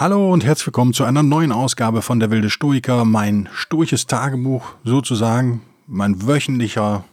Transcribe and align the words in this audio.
Hallo 0.00 0.32
und 0.32 0.44
herzlich 0.44 0.68
willkommen 0.68 0.92
zu 0.92 1.02
einer 1.02 1.24
neuen 1.24 1.50
Ausgabe 1.50 2.02
von 2.02 2.20
Der 2.20 2.30
wilde 2.30 2.50
Stoiker, 2.50 3.04
mein 3.04 3.48
stoisches 3.52 4.06
Tagebuch 4.06 4.76
sozusagen, 4.84 5.62
mein 5.88 6.24
wöchentlicher, 6.24 7.04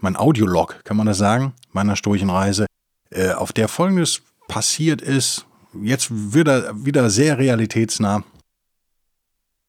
mein 0.00 0.14
Audiolog, 0.14 0.84
kann 0.84 0.96
man 0.96 1.08
das 1.08 1.18
sagen, 1.18 1.52
meiner 1.72 1.96
Storchenreise, 1.96 2.66
äh, 3.10 3.32
auf 3.32 3.52
der 3.52 3.66
folgendes 3.66 4.22
passiert 4.46 5.02
ist. 5.02 5.46
Jetzt 5.82 6.10
wird 6.12 6.46
er 6.46 6.84
wieder 6.84 7.10
sehr 7.10 7.38
realitätsnah. 7.38 8.22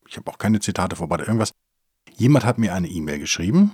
Ich 0.08 0.16
habe 0.16 0.30
auch 0.30 0.38
keine 0.38 0.60
Zitate 0.60 0.96
vorbei, 0.96 1.18
irgendwas. 1.18 1.54
Jemand 2.18 2.46
hat 2.46 2.60
mir 2.60 2.76
eine 2.76 2.88
E-Mail 2.88 3.18
geschrieben, 3.18 3.72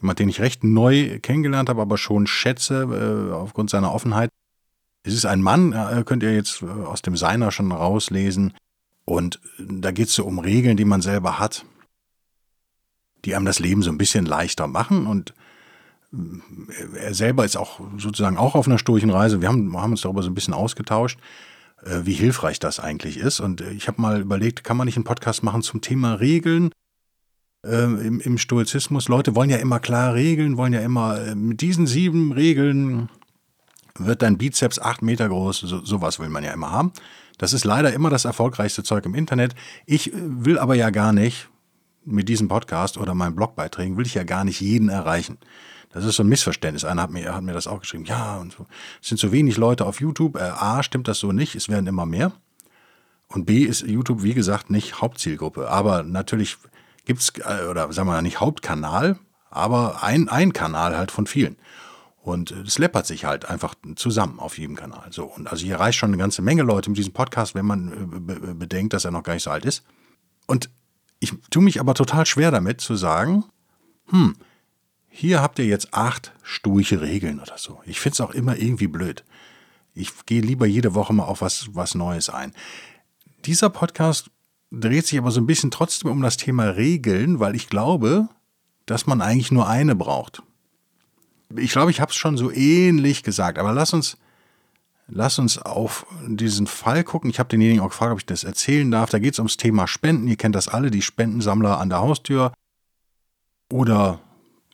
jemand, 0.00 0.18
den 0.18 0.30
ich 0.30 0.40
recht 0.40 0.64
neu 0.64 1.18
kennengelernt 1.20 1.68
habe, 1.68 1.82
aber 1.82 1.98
schon 1.98 2.26
schätze 2.26 2.84
äh, 2.84 3.34
aufgrund 3.34 3.68
seiner 3.68 3.92
Offenheit. 3.92 4.30
Es 5.04 5.14
ist 5.14 5.26
ein 5.26 5.42
Mann, 5.42 5.72
äh, 5.72 6.04
könnt 6.04 6.22
ihr 6.22 6.34
jetzt 6.34 6.62
äh, 6.62 6.66
aus 6.66 7.02
dem 7.02 7.16
Seiner 7.16 7.50
schon 7.50 7.72
rauslesen. 7.72 8.54
Und 9.04 9.40
da 9.58 9.90
geht 9.90 10.08
es 10.08 10.14
so 10.14 10.24
um 10.24 10.38
Regeln, 10.38 10.76
die 10.76 10.84
man 10.84 11.02
selber 11.02 11.38
hat, 11.38 11.64
die 13.24 13.34
einem 13.34 13.46
das 13.46 13.58
Leben 13.58 13.82
so 13.82 13.90
ein 13.90 13.98
bisschen 13.98 14.26
leichter 14.26 14.68
machen. 14.68 15.06
Und 15.06 15.34
äh, 16.12 16.98
er 16.98 17.14
selber 17.14 17.44
ist 17.44 17.56
auch 17.56 17.80
sozusagen 17.98 18.36
auch 18.36 18.54
auf 18.54 18.68
einer 18.68 18.78
Reise. 18.78 19.40
Wir 19.40 19.48
haben, 19.48 19.76
haben 19.76 19.92
uns 19.92 20.02
darüber 20.02 20.22
so 20.22 20.30
ein 20.30 20.34
bisschen 20.34 20.54
ausgetauscht, 20.54 21.18
wie 21.84 22.12
hilfreich 22.12 22.60
das 22.60 22.78
eigentlich 22.78 23.16
ist. 23.16 23.40
Und 23.40 23.60
ich 23.60 23.88
habe 23.88 24.00
mal 24.00 24.20
überlegt, 24.20 24.62
kann 24.62 24.76
man 24.76 24.84
nicht 24.84 24.96
einen 24.96 25.04
Podcast 25.04 25.42
machen 25.42 25.62
zum 25.62 25.80
Thema 25.80 26.14
Regeln? 26.14 26.70
im 27.64 28.38
Stoizismus. 28.38 29.08
Leute 29.08 29.36
wollen 29.36 29.50
ja 29.50 29.58
immer 29.58 29.78
klar 29.78 30.14
Regeln, 30.14 30.56
wollen 30.56 30.72
ja 30.72 30.80
immer 30.80 31.36
mit 31.36 31.60
diesen 31.60 31.86
sieben 31.86 32.32
Regeln 32.32 33.08
wird 33.98 34.22
dein 34.22 34.38
Bizeps 34.38 34.78
acht 34.78 35.02
Meter 35.02 35.28
groß. 35.28 35.60
So, 35.60 35.84
sowas 35.84 36.18
will 36.18 36.28
man 36.28 36.44
ja 36.44 36.52
immer 36.52 36.70
haben. 36.70 36.92
Das 37.38 37.52
ist 37.52 37.64
leider 37.64 37.92
immer 37.92 38.10
das 38.10 38.24
erfolgreichste 38.24 38.82
Zeug 38.82 39.04
im 39.04 39.14
Internet. 39.14 39.54
Ich 39.86 40.12
äh, 40.12 40.16
will 40.16 40.58
aber 40.58 40.74
ja 40.74 40.90
gar 40.90 41.12
nicht, 41.12 41.48
mit 42.04 42.28
diesem 42.28 42.48
Podcast 42.48 42.98
oder 42.98 43.14
meinen 43.14 43.36
Blogbeiträgen, 43.36 43.96
will 43.96 44.06
ich 44.06 44.14
ja 44.14 44.24
gar 44.24 44.44
nicht 44.44 44.60
jeden 44.60 44.88
erreichen. 44.88 45.38
Das 45.92 46.04
ist 46.04 46.16
so 46.16 46.22
ein 46.22 46.28
Missverständnis. 46.28 46.84
Einer 46.84 47.02
hat 47.02 47.10
mir, 47.10 47.34
hat 47.34 47.42
mir 47.42 47.52
das 47.52 47.66
auch 47.66 47.80
geschrieben. 47.80 48.04
Ja, 48.06 48.38
und 48.38 48.52
so. 48.52 48.66
Es 49.00 49.08
sind 49.08 49.18
so 49.18 49.30
wenig 49.30 49.56
Leute 49.56 49.84
auf 49.84 50.00
YouTube. 50.00 50.36
Äh, 50.36 50.52
A, 50.56 50.82
stimmt 50.82 51.06
das 51.06 51.18
so 51.18 51.32
nicht. 51.32 51.54
Es 51.54 51.68
werden 51.68 51.86
immer 51.86 52.06
mehr. 52.06 52.32
Und 53.28 53.46
B 53.46 53.62
ist 53.62 53.82
YouTube, 53.82 54.22
wie 54.22 54.34
gesagt, 54.34 54.70
nicht 54.70 55.00
Hauptzielgruppe. 55.00 55.68
Aber 55.68 56.02
natürlich 56.02 56.56
gibt 57.04 57.20
es, 57.20 57.32
äh, 57.38 57.66
oder 57.68 57.92
sagen 57.92 58.08
wir 58.08 58.12
mal, 58.12 58.22
nicht 58.22 58.40
Hauptkanal, 58.40 59.18
aber 59.50 60.02
ein, 60.02 60.28
ein 60.28 60.52
Kanal 60.52 60.96
halt 60.96 61.10
von 61.10 61.26
vielen. 61.26 61.56
Und 62.22 62.52
es 62.52 62.78
läppert 62.78 63.04
sich 63.04 63.24
halt 63.24 63.46
einfach 63.50 63.74
zusammen 63.96 64.38
auf 64.38 64.56
jedem 64.56 64.76
Kanal. 64.76 65.08
So. 65.10 65.24
Und 65.24 65.48
also 65.48 65.64
hier 65.64 65.80
reicht 65.80 65.98
schon 65.98 66.10
eine 66.10 66.18
ganze 66.18 66.40
Menge 66.40 66.62
Leute 66.62 66.88
mit 66.88 66.96
diesem 66.96 67.12
Podcast, 67.12 67.56
wenn 67.56 67.66
man 67.66 68.28
äh, 68.28 68.54
bedenkt, 68.54 68.92
dass 68.92 69.04
er 69.04 69.10
noch 69.10 69.24
gar 69.24 69.34
nicht 69.34 69.42
so 69.42 69.50
alt 69.50 69.64
ist. 69.64 69.82
Und 70.46 70.70
ich 71.18 71.34
tue 71.50 71.64
mich 71.64 71.80
aber 71.80 71.94
total 71.94 72.24
schwer 72.24 72.52
damit 72.52 72.80
zu 72.80 72.94
sagen, 72.94 73.44
hm, 74.06 74.36
hier 75.08 75.42
habt 75.42 75.58
ihr 75.58 75.66
jetzt 75.66 75.94
acht 75.94 76.32
sturche 76.44 77.00
Regeln 77.00 77.40
oder 77.40 77.58
so. 77.58 77.80
Ich 77.86 77.98
finde 77.98 78.14
es 78.14 78.20
auch 78.20 78.30
immer 78.30 78.56
irgendwie 78.56 78.86
blöd. 78.86 79.24
Ich 79.92 80.24
gehe 80.24 80.40
lieber 80.40 80.66
jede 80.66 80.94
Woche 80.94 81.12
mal 81.12 81.24
auf 81.24 81.40
was, 81.40 81.74
was 81.74 81.96
Neues 81.96 82.30
ein. 82.30 82.52
Dieser 83.46 83.68
Podcast 83.68 84.30
dreht 84.70 85.08
sich 85.08 85.18
aber 85.18 85.32
so 85.32 85.40
ein 85.40 85.46
bisschen 85.46 85.72
trotzdem 85.72 86.10
um 86.10 86.22
das 86.22 86.36
Thema 86.36 86.66
Regeln, 86.76 87.40
weil 87.40 87.56
ich 87.56 87.68
glaube, 87.68 88.28
dass 88.86 89.06
man 89.08 89.20
eigentlich 89.20 89.50
nur 89.50 89.68
eine 89.68 89.96
braucht 89.96 90.44
ich 91.56 91.72
glaube, 91.72 91.90
ich 91.90 92.00
habe 92.00 92.10
es 92.10 92.16
schon 92.16 92.36
so 92.36 92.50
ähnlich 92.50 93.22
gesagt, 93.22 93.58
aber 93.58 93.72
lass 93.72 93.92
uns, 93.92 94.16
lass 95.08 95.38
uns 95.38 95.58
auf 95.58 96.06
diesen 96.26 96.66
Fall 96.66 97.04
gucken. 97.04 97.30
Ich 97.30 97.38
habe 97.38 97.48
denjenigen 97.48 97.82
auch 97.82 97.90
gefragt, 97.90 98.12
ob 98.12 98.18
ich 98.18 98.26
das 98.26 98.44
erzählen 98.44 98.90
darf. 98.90 99.10
Da 99.10 99.18
geht 99.18 99.34
es 99.34 99.38
ums 99.38 99.56
Thema 99.56 99.86
Spenden. 99.86 100.28
Ihr 100.28 100.36
kennt 100.36 100.54
das 100.54 100.68
alle, 100.68 100.90
die 100.90 101.02
Spendensammler 101.02 101.78
an 101.78 101.88
der 101.88 102.00
Haustür 102.00 102.52
oder 103.70 104.20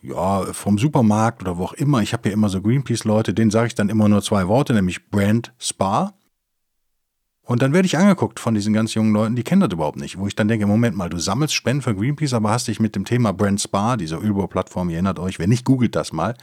ja, 0.01 0.53
vom 0.53 0.77
Supermarkt 0.77 1.41
oder 1.41 1.57
wo 1.57 1.65
auch 1.65 1.73
immer. 1.73 2.01
Ich 2.01 2.13
habe 2.13 2.29
ja 2.29 2.33
immer 2.33 2.49
so 2.49 2.61
Greenpeace-Leute, 2.61 3.33
denen 3.33 3.51
sage 3.51 3.67
ich 3.67 3.75
dann 3.75 3.89
immer 3.89 4.07
nur 4.07 4.21
zwei 4.21 4.47
Worte, 4.47 4.73
nämlich 4.73 5.09
Brand 5.09 5.53
Spa. 5.59 6.13
Und 7.49 7.63
dann 7.63 7.73
werde 7.73 7.87
ich 7.87 7.97
angeguckt 7.97 8.39
von 8.39 8.53
diesen 8.53 8.73
ganz 8.73 8.93
jungen 8.93 9.11
Leuten, 9.11 9.35
die 9.35 9.41
kennen 9.41 9.61
das 9.61 9.71
überhaupt 9.73 9.97
nicht. 9.97 10.19
Wo 10.19 10.27
ich 10.27 10.35
dann 10.35 10.47
denke, 10.47 10.67
Moment 10.67 10.95
mal, 10.95 11.09
du 11.09 11.17
sammelst 11.17 11.55
Spenden 11.55 11.81
für 11.81 11.95
Greenpeace, 11.95 12.35
aber 12.35 12.51
hast 12.51 12.67
dich 12.67 12.79
mit 12.79 12.95
dem 12.95 13.05
Thema 13.05 13.33
Brand 13.33 13.59
Spa, 13.59 13.97
dieser 13.97 14.21
Ölbau-Plattform, 14.21 14.89
ihr 14.89 14.97
erinnert 14.97 15.17
euch, 15.17 15.39
wenn 15.39 15.49
nicht, 15.49 15.65
googelt 15.65 15.95
das 15.95 16.13
mal. 16.13 16.35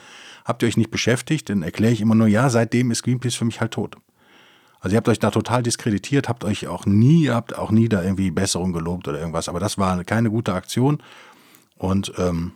Habt 0.44 0.65
ihr 0.65 0.67
euch 0.67 0.77
nicht 0.77 0.91
beschäftigt, 0.91 1.49
dann 1.49 1.62
erkläre 1.62 1.93
ich 1.93 2.00
immer 2.00 2.17
nur, 2.17 2.27
ja, 2.27 2.50
seitdem 2.50 2.91
ist 2.91 3.05
Greenpeace 3.05 3.37
für 3.37 3.44
mich 3.44 3.61
halt 3.61 3.71
tot. 3.71 3.97
Also 4.81 4.94
ihr 4.94 4.97
habt 4.97 5.09
euch 5.09 5.21
da 5.21 5.31
total 5.31 5.62
diskreditiert, 5.62 6.28
habt 6.28 6.44
euch 6.44 6.67
auch 6.67 6.87
nie, 6.87 7.28
habt 7.28 7.56
auch 7.56 7.71
nie 7.71 7.88
da 7.88 8.03
irgendwie 8.03 8.33
Besserung 8.33 8.73
gelobt 8.73 9.06
oder 9.06 9.21
irgendwas. 9.21 9.49
Aber 9.49 9.61
das 9.61 9.78
war 9.78 10.03
keine 10.03 10.28
gute 10.28 10.55
Aktion. 10.55 11.00
Und 11.77 12.12
ähm, 12.19 12.50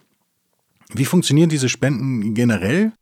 wie 0.93 1.05
funktionieren 1.05 1.51
diese 1.51 1.69
Spenden 1.69 2.35
generell? 2.35 2.95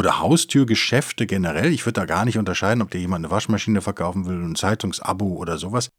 Oder 0.00 0.18
Haustürgeschäfte 0.18 1.26
generell. 1.26 1.74
Ich 1.74 1.84
würde 1.84 2.00
da 2.00 2.06
gar 2.06 2.24
nicht 2.24 2.38
unterscheiden, 2.38 2.80
ob 2.80 2.90
dir 2.90 2.98
jemand 2.98 3.22
eine 3.22 3.30
Waschmaschine 3.30 3.82
verkaufen 3.82 4.24
will, 4.24 4.42
ein 4.42 4.56
Zeitungsabo 4.56 5.26
oder 5.26 5.58
sowas. 5.58 5.90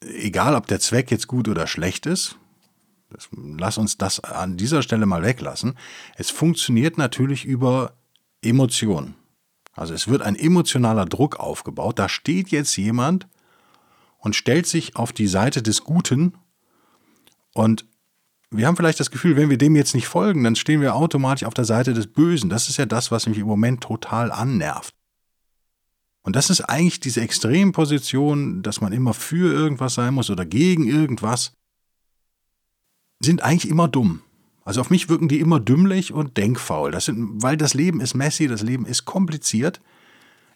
Egal, 0.00 0.54
ob 0.54 0.66
der 0.66 0.80
Zweck 0.80 1.10
jetzt 1.10 1.26
gut 1.26 1.46
oder 1.46 1.66
schlecht 1.66 2.06
ist, 2.06 2.36
das, 3.10 3.28
lass 3.32 3.76
uns 3.76 3.98
das 3.98 4.20
an 4.20 4.56
dieser 4.56 4.80
Stelle 4.80 5.04
mal 5.04 5.22
weglassen. 5.22 5.74
Es 6.16 6.30
funktioniert 6.30 6.96
natürlich 6.96 7.44
über 7.44 7.92
Emotionen. 8.40 9.14
Also 9.74 9.92
es 9.92 10.08
wird 10.08 10.22
ein 10.22 10.36
emotionaler 10.36 11.04
Druck 11.04 11.38
aufgebaut. 11.38 11.98
Da 11.98 12.08
steht 12.08 12.48
jetzt 12.48 12.74
jemand 12.76 13.28
und 14.16 14.34
stellt 14.34 14.66
sich 14.66 14.96
auf 14.96 15.12
die 15.12 15.26
Seite 15.26 15.62
des 15.62 15.84
Guten 15.84 16.32
und 17.52 17.84
wir 18.50 18.66
haben 18.66 18.76
vielleicht 18.76 18.98
das 18.98 19.10
Gefühl, 19.10 19.36
wenn 19.36 19.50
wir 19.50 19.58
dem 19.58 19.76
jetzt 19.76 19.94
nicht 19.94 20.08
folgen, 20.08 20.42
dann 20.42 20.56
stehen 20.56 20.80
wir 20.80 20.96
automatisch 20.96 21.46
auf 21.46 21.54
der 21.54 21.64
Seite 21.64 21.94
des 21.94 22.08
Bösen. 22.08 22.50
Das 22.50 22.68
ist 22.68 22.78
ja 22.78 22.86
das, 22.86 23.10
was 23.10 23.26
mich 23.26 23.38
im 23.38 23.46
Moment 23.46 23.82
total 23.82 24.32
annervt. 24.32 24.94
Und 26.22 26.36
das 26.36 26.50
ist 26.50 26.60
eigentlich 26.62 27.00
diese 27.00 27.20
Extremposition, 27.20 28.62
dass 28.62 28.80
man 28.80 28.92
immer 28.92 29.14
für 29.14 29.52
irgendwas 29.52 29.94
sein 29.94 30.14
muss 30.14 30.30
oder 30.30 30.44
gegen 30.44 30.86
irgendwas, 30.86 31.52
sind 33.20 33.42
eigentlich 33.42 33.70
immer 33.70 33.88
dumm. 33.88 34.22
Also 34.64 34.80
auf 34.80 34.90
mich 34.90 35.08
wirken 35.08 35.28
die 35.28 35.40
immer 35.40 35.60
dümmlich 35.60 36.12
und 36.12 36.36
denkfaul. 36.36 36.90
Das 36.90 37.06
sind, 37.06 37.42
weil 37.42 37.56
das 37.56 37.74
Leben 37.74 38.00
ist 38.00 38.14
messy, 38.14 38.46
das 38.46 38.62
Leben 38.62 38.84
ist 38.84 39.04
kompliziert. 39.04 39.80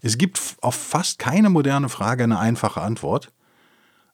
Es 0.03 0.19
gibt 0.19 0.41
auf 0.61 0.75
fast 0.75 1.19
keine 1.19 1.49
moderne 1.49 1.89
Frage 1.89 2.25
eine 2.25 2.39
einfache 2.39 2.81
Antwort. 2.81 3.33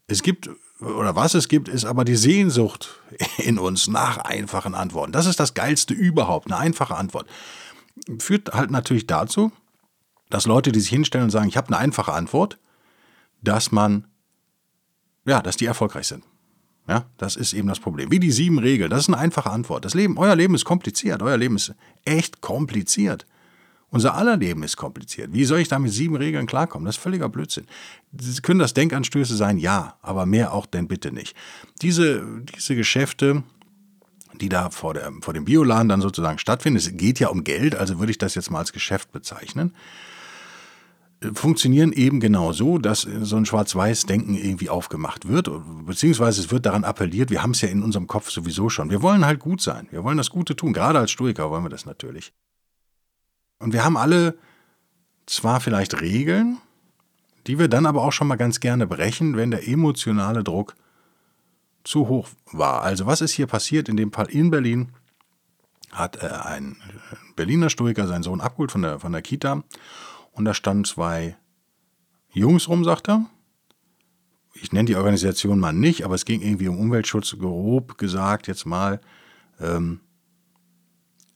Es 0.06 0.22
gibt 0.22 0.50
oder 0.80 1.14
was 1.14 1.34
es 1.34 1.48
gibt, 1.48 1.68
ist 1.68 1.84
aber 1.84 2.04
die 2.04 2.16
Sehnsucht 2.16 3.00
in 3.38 3.58
uns 3.58 3.88
nach 3.88 4.18
einfachen 4.18 4.74
Antworten. 4.74 5.12
Das 5.12 5.26
ist 5.26 5.40
das 5.40 5.54
Geilste 5.54 5.94
überhaupt, 5.94 6.46
eine 6.46 6.58
einfache 6.58 6.96
Antwort. 6.96 7.26
Führt 8.18 8.52
halt 8.52 8.70
natürlich 8.70 9.06
dazu, 9.06 9.52
dass 10.30 10.46
Leute, 10.46 10.72
die 10.72 10.80
sich 10.80 10.90
hinstellen 10.90 11.24
und 11.24 11.30
sagen, 11.30 11.48
ich 11.48 11.56
habe 11.56 11.68
eine 11.68 11.78
einfache 11.78 12.12
Antwort, 12.12 12.58
dass 13.42 13.72
man, 13.72 14.06
ja, 15.26 15.42
dass 15.42 15.56
die 15.56 15.66
erfolgreich 15.66 16.06
sind. 16.06 16.24
Ja, 16.88 17.04
das 17.18 17.36
ist 17.36 17.52
eben 17.52 17.68
das 17.68 17.78
Problem. 17.78 18.10
Wie 18.10 18.18
die 18.18 18.32
sieben 18.32 18.58
Regeln, 18.58 18.90
das 18.90 19.00
ist 19.00 19.08
eine 19.08 19.18
einfache 19.18 19.50
Antwort. 19.50 19.84
Das 19.84 19.94
Leben, 19.94 20.18
euer 20.18 20.34
Leben 20.34 20.54
ist 20.54 20.64
kompliziert, 20.64 21.22
euer 21.22 21.36
Leben 21.36 21.56
ist 21.56 21.74
echt 22.04 22.40
kompliziert. 22.40 23.26
Unser 23.90 24.14
aller 24.14 24.36
Leben 24.36 24.62
ist 24.62 24.76
kompliziert. 24.76 25.32
Wie 25.32 25.44
soll 25.44 25.58
ich 25.58 25.68
da 25.68 25.78
mit 25.78 25.92
sieben 25.92 26.16
Regeln 26.16 26.46
klarkommen? 26.46 26.86
Das 26.86 26.96
ist 26.96 27.02
völliger 27.02 27.28
Blödsinn. 27.28 27.66
Das 28.12 28.40
können 28.42 28.60
das 28.60 28.72
Denkanstöße 28.72 29.34
sein? 29.34 29.58
Ja, 29.58 29.96
aber 30.00 30.26
mehr 30.26 30.52
auch 30.52 30.66
denn 30.66 30.86
bitte 30.86 31.12
nicht. 31.12 31.36
Diese, 31.82 32.24
diese 32.56 32.76
Geschäfte, 32.76 33.42
die 34.40 34.48
da 34.48 34.70
vor, 34.70 34.94
der, 34.94 35.12
vor 35.22 35.34
dem 35.34 35.44
Bioladen 35.44 35.88
dann 35.88 36.00
sozusagen 36.00 36.38
stattfinden, 36.38 36.78
es 36.78 36.96
geht 36.96 37.18
ja 37.18 37.28
um 37.28 37.42
Geld, 37.42 37.74
also 37.74 37.98
würde 37.98 38.12
ich 38.12 38.18
das 38.18 38.36
jetzt 38.36 38.50
mal 38.50 38.60
als 38.60 38.72
Geschäft 38.72 39.10
bezeichnen, 39.10 39.74
funktionieren 41.34 41.92
eben 41.92 42.20
genau 42.20 42.52
so, 42.52 42.78
dass 42.78 43.02
so 43.02 43.36
ein 43.36 43.44
Schwarz-Weiß-Denken 43.44 44.34
irgendwie 44.36 44.70
aufgemacht 44.70 45.28
wird, 45.28 45.50
beziehungsweise 45.84 46.40
es 46.40 46.50
wird 46.50 46.64
daran 46.64 46.84
appelliert, 46.84 47.30
wir 47.30 47.42
haben 47.42 47.50
es 47.50 47.60
ja 47.60 47.68
in 47.68 47.82
unserem 47.82 48.06
Kopf 48.06 48.30
sowieso 48.30 48.70
schon. 48.70 48.88
Wir 48.88 49.02
wollen 49.02 49.26
halt 49.26 49.40
gut 49.40 49.60
sein, 49.60 49.86
wir 49.90 50.02
wollen 50.02 50.16
das 50.16 50.30
Gute 50.30 50.56
tun, 50.56 50.72
gerade 50.72 50.98
als 50.98 51.10
Stoiker 51.10 51.50
wollen 51.50 51.64
wir 51.64 51.70
das 51.70 51.84
natürlich. 51.84 52.32
Und 53.60 53.72
wir 53.72 53.84
haben 53.84 53.96
alle 53.96 54.36
zwar 55.26 55.60
vielleicht 55.60 56.00
Regeln, 56.00 56.58
die 57.46 57.58
wir 57.58 57.68
dann 57.68 57.86
aber 57.86 58.02
auch 58.02 58.12
schon 58.12 58.26
mal 58.26 58.36
ganz 58.36 58.58
gerne 58.58 58.86
brechen, 58.86 59.36
wenn 59.36 59.52
der 59.52 59.68
emotionale 59.68 60.42
Druck 60.42 60.74
zu 61.84 62.08
hoch 62.08 62.28
war. 62.52 62.82
Also 62.82 63.06
was 63.06 63.20
ist 63.20 63.32
hier 63.32 63.46
passiert? 63.46 63.88
In 63.88 63.96
dem 63.96 64.12
Fall 64.12 64.28
in 64.30 64.50
Berlin 64.50 64.92
hat 65.92 66.22
äh, 66.22 66.26
ein 66.26 66.76
Berliner 67.36 67.70
Stoiker 67.70 68.06
seinen 68.06 68.22
Sohn 68.22 68.40
abgeholt 68.40 68.72
von 68.72 68.82
der, 68.82 68.98
von 68.98 69.12
der 69.12 69.22
Kita 69.22 69.62
und 70.32 70.44
da 70.44 70.54
standen 70.54 70.84
zwei 70.84 71.36
Jungs 72.32 72.68
rum, 72.68 72.84
sagt 72.84 73.08
er. 73.08 73.26
Ich 74.54 74.72
nenne 74.72 74.86
die 74.86 74.96
Organisation 74.96 75.58
mal 75.58 75.72
nicht, 75.72 76.04
aber 76.04 76.14
es 76.14 76.24
ging 76.24 76.42
irgendwie 76.42 76.68
um 76.68 76.78
Umweltschutz, 76.78 77.36
grob 77.38 77.98
gesagt 77.98 78.46
jetzt 78.46 78.66
mal. 78.66 79.00
Ähm, 79.60 80.00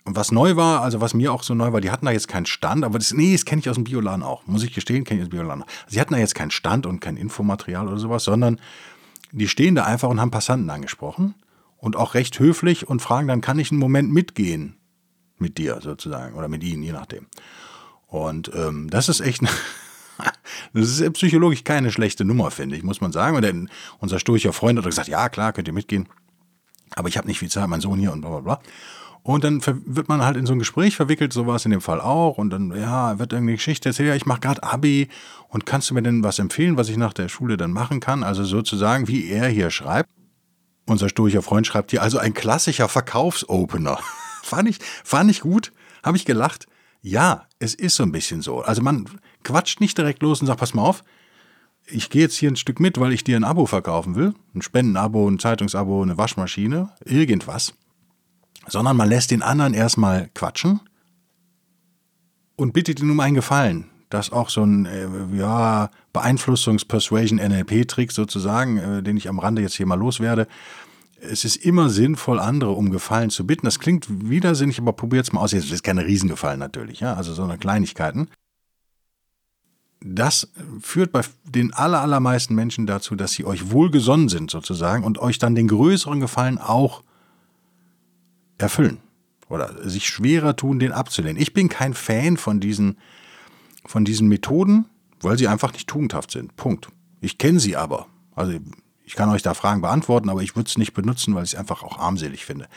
was 0.05 0.33
neu 0.33 0.56
war, 0.56 0.83
also 0.83 1.01
was 1.01 1.15
mir 1.15 1.33
auch 1.33 1.43
so 1.43 1.55
neu 1.55 1.73
war, 1.73 1.81
die 1.81 1.91
hatten 1.91 2.05
da 2.05 2.12
jetzt 2.12 2.29
keinen 2.29 2.47
Stand, 2.47 2.85
aber 2.85 2.99
das, 2.99 3.15
nee, 3.15 3.33
das 3.33 3.47
kenne 3.47 3.61
ich 3.61 3.71
aus 3.71 3.77
dem 3.77 3.85
Bioladen 3.85 4.23
auch. 4.23 4.47
Muss 4.47 4.62
ich 4.62 4.75
gestehen, 4.75 5.05
kenne 5.05 5.21
ich 5.21 5.25
aus 5.25 5.31
dem 5.31 5.39
Bioladen 5.39 5.62
auch. 5.62 5.67
Sie 5.89 6.01
hatten 6.01 6.12
da 6.12 6.19
jetzt 6.21 6.35
keinen 6.35 6.51
Stand 6.51 6.85
und 6.85 7.01
kein 7.01 7.17
Infomaterial 7.17 7.89
oder 7.89 7.99
sowas, 7.99 8.25
sondern 8.25 8.61
die 9.33 9.49
stehen 9.49 9.75
da 9.75 9.85
einfach 9.85 10.11
und 10.11 10.21
haben 10.21 10.31
Passanten 10.31 10.69
angesprochen 10.69 11.35
und 11.79 11.97
auch 11.97 12.15
recht 12.15 12.39
höflich 12.39 12.87
und 12.87 13.01
fragen 13.01 13.29
dann, 13.29 13.41
kann 13.41 13.59
ich 13.59 13.71
einen 13.71 13.81
Moment 13.81 14.12
mitgehen 14.12 14.77
mit 15.39 15.56
dir 15.56 15.81
sozusagen 15.81 16.35
oder 16.35 16.49
mit 16.49 16.62
ihnen, 16.62 16.83
je 16.83 16.93
nachdem. 16.93 17.27
Und 18.06 18.51
ähm, 18.55 18.91
das 18.91 19.09
ist 19.09 19.21
echt, 19.21 19.43
das 20.75 21.01
ist 21.01 21.12
psychologisch 21.15 21.65
keine 21.65 21.91
schlechte 21.91 22.27
Nummer, 22.27 22.51
finde 22.51 22.77
ich, 22.77 22.83
muss 22.83 23.01
man 23.01 23.11
sagen. 23.11 23.37
Und 23.37 23.43
dann, 23.43 23.71
unser 24.01 24.19
sturcher 24.19 24.53
Freund 24.53 24.79
hat 24.79 24.85
gesagt, 24.85 25.09
ja 25.09 25.31
klar, 25.31 25.55
könnt 25.55 25.67
ihr 25.67 25.75
mitgehen, 25.75 26.09
aber 26.95 27.09
ich 27.09 27.17
habe 27.17 27.27
nicht 27.27 27.39
viel 27.39 27.51
Zeit, 27.51 27.69
mein 27.69 27.81
Sohn 27.81 27.99
hier 27.99 28.12
und 28.12 28.21
bla 28.21 28.31
bla 28.31 28.41
bla. 28.41 28.61
Und 29.26 29.43
dann 29.43 29.62
wird 29.65 30.06
man 30.11 30.23
halt 30.23 30.37
in 30.37 30.44
so 30.44 30.53
ein 30.53 30.59
Gespräch 30.59 30.97
verwickelt, 30.97 31.32
so 31.32 31.47
war 31.47 31.56
es 31.56 31.65
in 31.65 31.71
dem 31.71 31.81
Fall 31.81 31.99
auch. 31.99 32.37
Und 32.37 32.50
dann, 32.50 32.71
ja, 32.76 33.19
wird 33.19 33.32
irgendeine 33.32 33.56
Geschichte 33.56 33.88
erzählt, 33.88 34.11
ja, 34.11 34.15
ich 34.15 34.26
mache 34.26 34.41
gerade 34.41 34.62
Abi 34.62 35.09
und 35.49 35.65
kannst 35.65 35.88
du 35.88 35.94
mir 35.94 36.03
denn 36.03 36.23
was 36.23 36.38
empfehlen, 36.38 36.76
was 36.76 36.91
ich 36.91 36.99
nach 36.99 37.15
der 37.15 37.31
Schule 37.31 37.56
dann 37.56 37.71
machen 37.71 38.00
kann? 38.00 38.23
Also 38.23 38.44
sozusagen, 38.44 39.09
wie 39.09 39.31
er 39.31 39.49
hier 39.49 39.71
schreibt. 39.71 40.11
Unser 40.85 41.09
sturcher 41.09 41.41
Freund 41.41 41.67
schreibt 41.67 41.91
hier, 41.91 42.03
also 42.03 42.19
ein 42.19 42.35
klassischer 42.35 42.87
Verkaufsopener. 42.87 43.99
fand, 44.43 44.69
ich, 44.69 44.79
fand 45.03 45.31
ich 45.31 45.41
gut, 45.41 45.73
habe 46.03 46.19
ich 46.19 46.27
gelacht. 46.27 46.67
Ja, 47.00 47.47
es 47.59 47.73
ist 47.73 47.97
so 47.97 48.03
ein 48.03 48.12
bisschen 48.12 48.43
so. 48.43 48.61
Also 48.61 48.82
man 48.82 49.09
quatscht 49.43 49.81
nicht 49.81 49.97
direkt 49.97 50.23
los 50.23 50.43
und 50.43 50.49
sagt, 50.49 50.61
pass 50.61 50.75
mal 50.75 50.82
auf, 50.82 51.03
ich 51.87 52.11
gehe 52.11 52.20
jetzt 52.20 52.37
hier 52.37 52.50
ein 52.50 52.56
Stück 52.56 52.79
mit, 52.79 53.00
weil 53.00 53.15
ich 53.15 53.25
dir 53.25 53.38
ein 53.38 53.44
Abo 53.44 53.65
verkaufen 53.65 54.17
will. 54.17 54.35
Ein 54.55 54.61
Spendenabo, 54.61 55.27
ein 55.27 55.38
Zeitungsabo, 55.38 56.03
eine 56.03 56.19
Waschmaschine, 56.19 56.91
irgendwas 57.06 57.73
sondern 58.69 58.97
man 58.97 59.09
lässt 59.09 59.31
den 59.31 59.43
anderen 59.43 59.75
erstmal 59.75 60.29
quatschen 60.35 60.81
und 62.57 62.73
bittet 62.73 63.01
ihn 63.01 63.11
um 63.11 63.21
einen 63.21 63.35
Gefallen. 63.35 63.91
Das 64.11 64.29
ist 64.29 64.33
auch 64.33 64.49
so 64.49 64.63
ein 64.63 64.87
äh, 64.87 65.09
ja, 65.37 65.91
Beeinflussungs-Persuasion-NLP-Trick 66.13 68.13
sozusagen, 68.13 68.79
äh, 68.79 69.03
den 69.03 69.17
ich 69.17 69.29
am 69.29 69.41
Rande 69.41 69.63
jetzt 69.63 69.75
hier 69.75 69.87
mal 69.87 69.99
loswerde. 69.99 70.47
Es 71.21 71.45
ist 71.45 71.57
immer 71.57 71.89
sinnvoll, 71.89 72.39
andere 72.39 72.71
um 72.73 72.91
Gefallen 72.91 73.31
zu 73.31 73.47
bitten. 73.47 73.67
Das 73.67 73.81
klingt 73.81 74.07
widersinnig, 74.09 74.79
aber 74.79 74.93
probiert 74.93 75.27
es 75.27 75.33
mal 75.33 75.41
aus. 75.41 75.53
Jetzt 75.53 75.73
ist 75.73 75.83
keine 75.83 76.07
Riesengefallen 76.07 76.61
natürlich, 76.61 77.01
ja, 77.01 77.15
also 77.15 77.33
so 77.33 77.43
eine 77.43 77.59
Kleinigkeiten. 77.59 78.29
Das 80.01 80.53
führt 80.83 81.13
bei 81.13 81.23
den 81.45 81.73
allermeisten 81.73 82.55
Menschen 82.55 82.87
dazu, 82.87 83.17
dass 83.17 83.33
sie 83.33 83.47
euch 83.47 83.71
wohlgesonnen 83.71 84.29
sind 84.29 84.51
sozusagen 84.51 85.03
und 85.03 85.19
euch 85.19 85.39
dann 85.39 85.55
den 85.55 85.67
größeren 85.67 86.21
Gefallen 86.21 86.59
auch 86.59 87.03
erfüllen 88.59 88.99
oder 89.49 89.89
sich 89.89 90.06
schwerer 90.06 90.56
tun, 90.56 90.79
den 90.79 90.93
abzulehnen. 90.93 91.41
Ich 91.41 91.53
bin 91.53 91.69
kein 91.69 91.95
Fan 91.95 92.37
von 92.37 92.61
diesen, 92.61 92.99
von 93.87 94.05
diesen 94.05 94.29
Methoden, 94.29 94.87
weil 95.21 95.39
sie 95.39 95.49
einfach 95.49 95.73
nicht 95.73 95.89
tugendhaft 95.89 96.31
sind. 96.31 96.56
Punkt. 96.56 96.89
Ich 97.21 97.39
kenne 97.39 97.61
sie 97.61 97.77
aber. 97.77 98.06
Also 98.35 98.59
ich 99.05 99.15
kann 99.15 99.29
euch 99.29 99.43
da 99.43 99.55
Fragen 99.55 99.81
beantworten, 99.81 100.29
aber 100.29 100.43
ich 100.43 100.56
würde 100.56 100.69
es 100.69 100.79
nicht 100.79 100.95
benutzen, 100.95 101.35
weil 101.35 101.45
ich 101.45 101.53
es 101.53 101.59
einfach 101.59 101.83
auch 101.83 101.99
armselig 101.99 102.45
finde. 102.45 102.69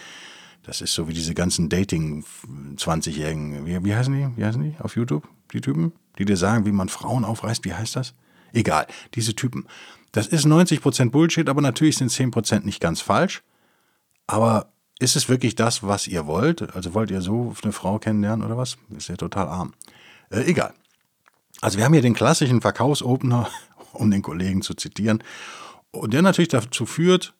Das 0.63 0.81
ist 0.81 0.93
so 0.93 1.07
wie 1.07 1.13
diese 1.13 1.33
ganzen 1.33 1.69
Dating-20-Jährigen. 1.69 3.65
Wie, 3.65 3.85
wie, 3.85 3.95
heißen 3.95 4.13
die? 4.13 4.27
Wie 4.35 4.45
heißen 4.45 4.61
die 4.61 4.75
auf 4.79 4.97
YouTube? 4.97 5.27
Die 5.53 5.61
Typen, 5.61 5.93
die 6.17 6.25
dir 6.25 6.35
sagen, 6.35 6.65
wie 6.65 6.73
man 6.73 6.89
Frauen 6.89 7.23
aufreißt. 7.23 7.63
Wie 7.63 7.73
heißt 7.73 7.95
das? 7.95 8.13
Egal. 8.51 8.85
Diese 9.15 9.33
Typen. 9.33 9.65
Das 10.11 10.27
ist 10.27 10.45
90% 10.45 11.09
Bullshit, 11.09 11.47
aber 11.47 11.61
natürlich 11.61 11.95
sind 11.97 12.11
10% 12.11 12.65
nicht 12.65 12.81
ganz 12.81 12.99
falsch. 12.99 13.43
Aber 14.25 14.73
ist 14.99 15.15
es 15.15 15.29
wirklich 15.29 15.55
das, 15.55 15.83
was 15.83 16.07
ihr 16.07 16.25
wollt? 16.25 16.75
Also 16.75 16.93
wollt 16.93 17.11
ihr 17.11 17.21
so 17.21 17.55
eine 17.63 17.71
Frau 17.71 17.99
kennenlernen 17.99 18.45
oder 18.45 18.57
was? 18.57 18.77
Ist 18.95 19.09
ja 19.09 19.15
total 19.15 19.47
arm. 19.47 19.73
Äh, 20.29 20.41
egal. 20.41 20.73
Also 21.61 21.77
wir 21.77 21.85
haben 21.85 21.93
hier 21.93 22.01
den 22.01 22.13
klassischen 22.13 22.61
Verkaufsopener, 22.61 23.49
um 23.93 24.11
den 24.11 24.21
Kollegen 24.21 24.61
zu 24.61 24.73
zitieren, 24.73 25.23
und 25.91 26.13
der 26.13 26.21
natürlich 26.21 26.49
dazu 26.49 26.85
führt, 26.85 27.33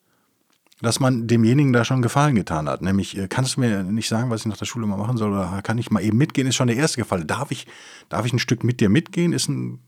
dass 0.81 0.99
man 0.99 1.27
demjenigen 1.27 1.73
da 1.73 1.83
schon 1.83 2.01
Gefallen 2.01 2.35
getan 2.35 2.69
hat. 2.69 2.81
Nämlich, 2.81 3.17
äh, 3.17 3.27
kannst 3.27 3.55
du 3.55 3.61
mir 3.61 3.83
nicht 3.83 4.07
sagen, 4.07 4.29
was 4.29 4.41
ich 4.41 4.45
nach 4.47 4.57
der 4.57 4.65
Schule 4.65 4.85
mal 4.85 4.97
machen 4.97 5.17
soll, 5.17 5.31
oder 5.31 5.61
kann 5.63 5.77
ich 5.77 5.91
mal 5.91 6.03
eben 6.03 6.17
mitgehen, 6.17 6.47
ist 6.47 6.55
schon 6.55 6.67
der 6.67 6.77
erste 6.77 7.01
Gefallen. 7.01 7.27
Darf 7.27 7.51
ich, 7.51 7.67
darf 8.09 8.25
ich 8.25 8.33
ein 8.33 8.39
Stück 8.39 8.63
mit 8.63 8.79
dir 8.79 8.89
mitgehen, 8.89 9.33
ist 9.33 9.49
ein, 9.49 9.79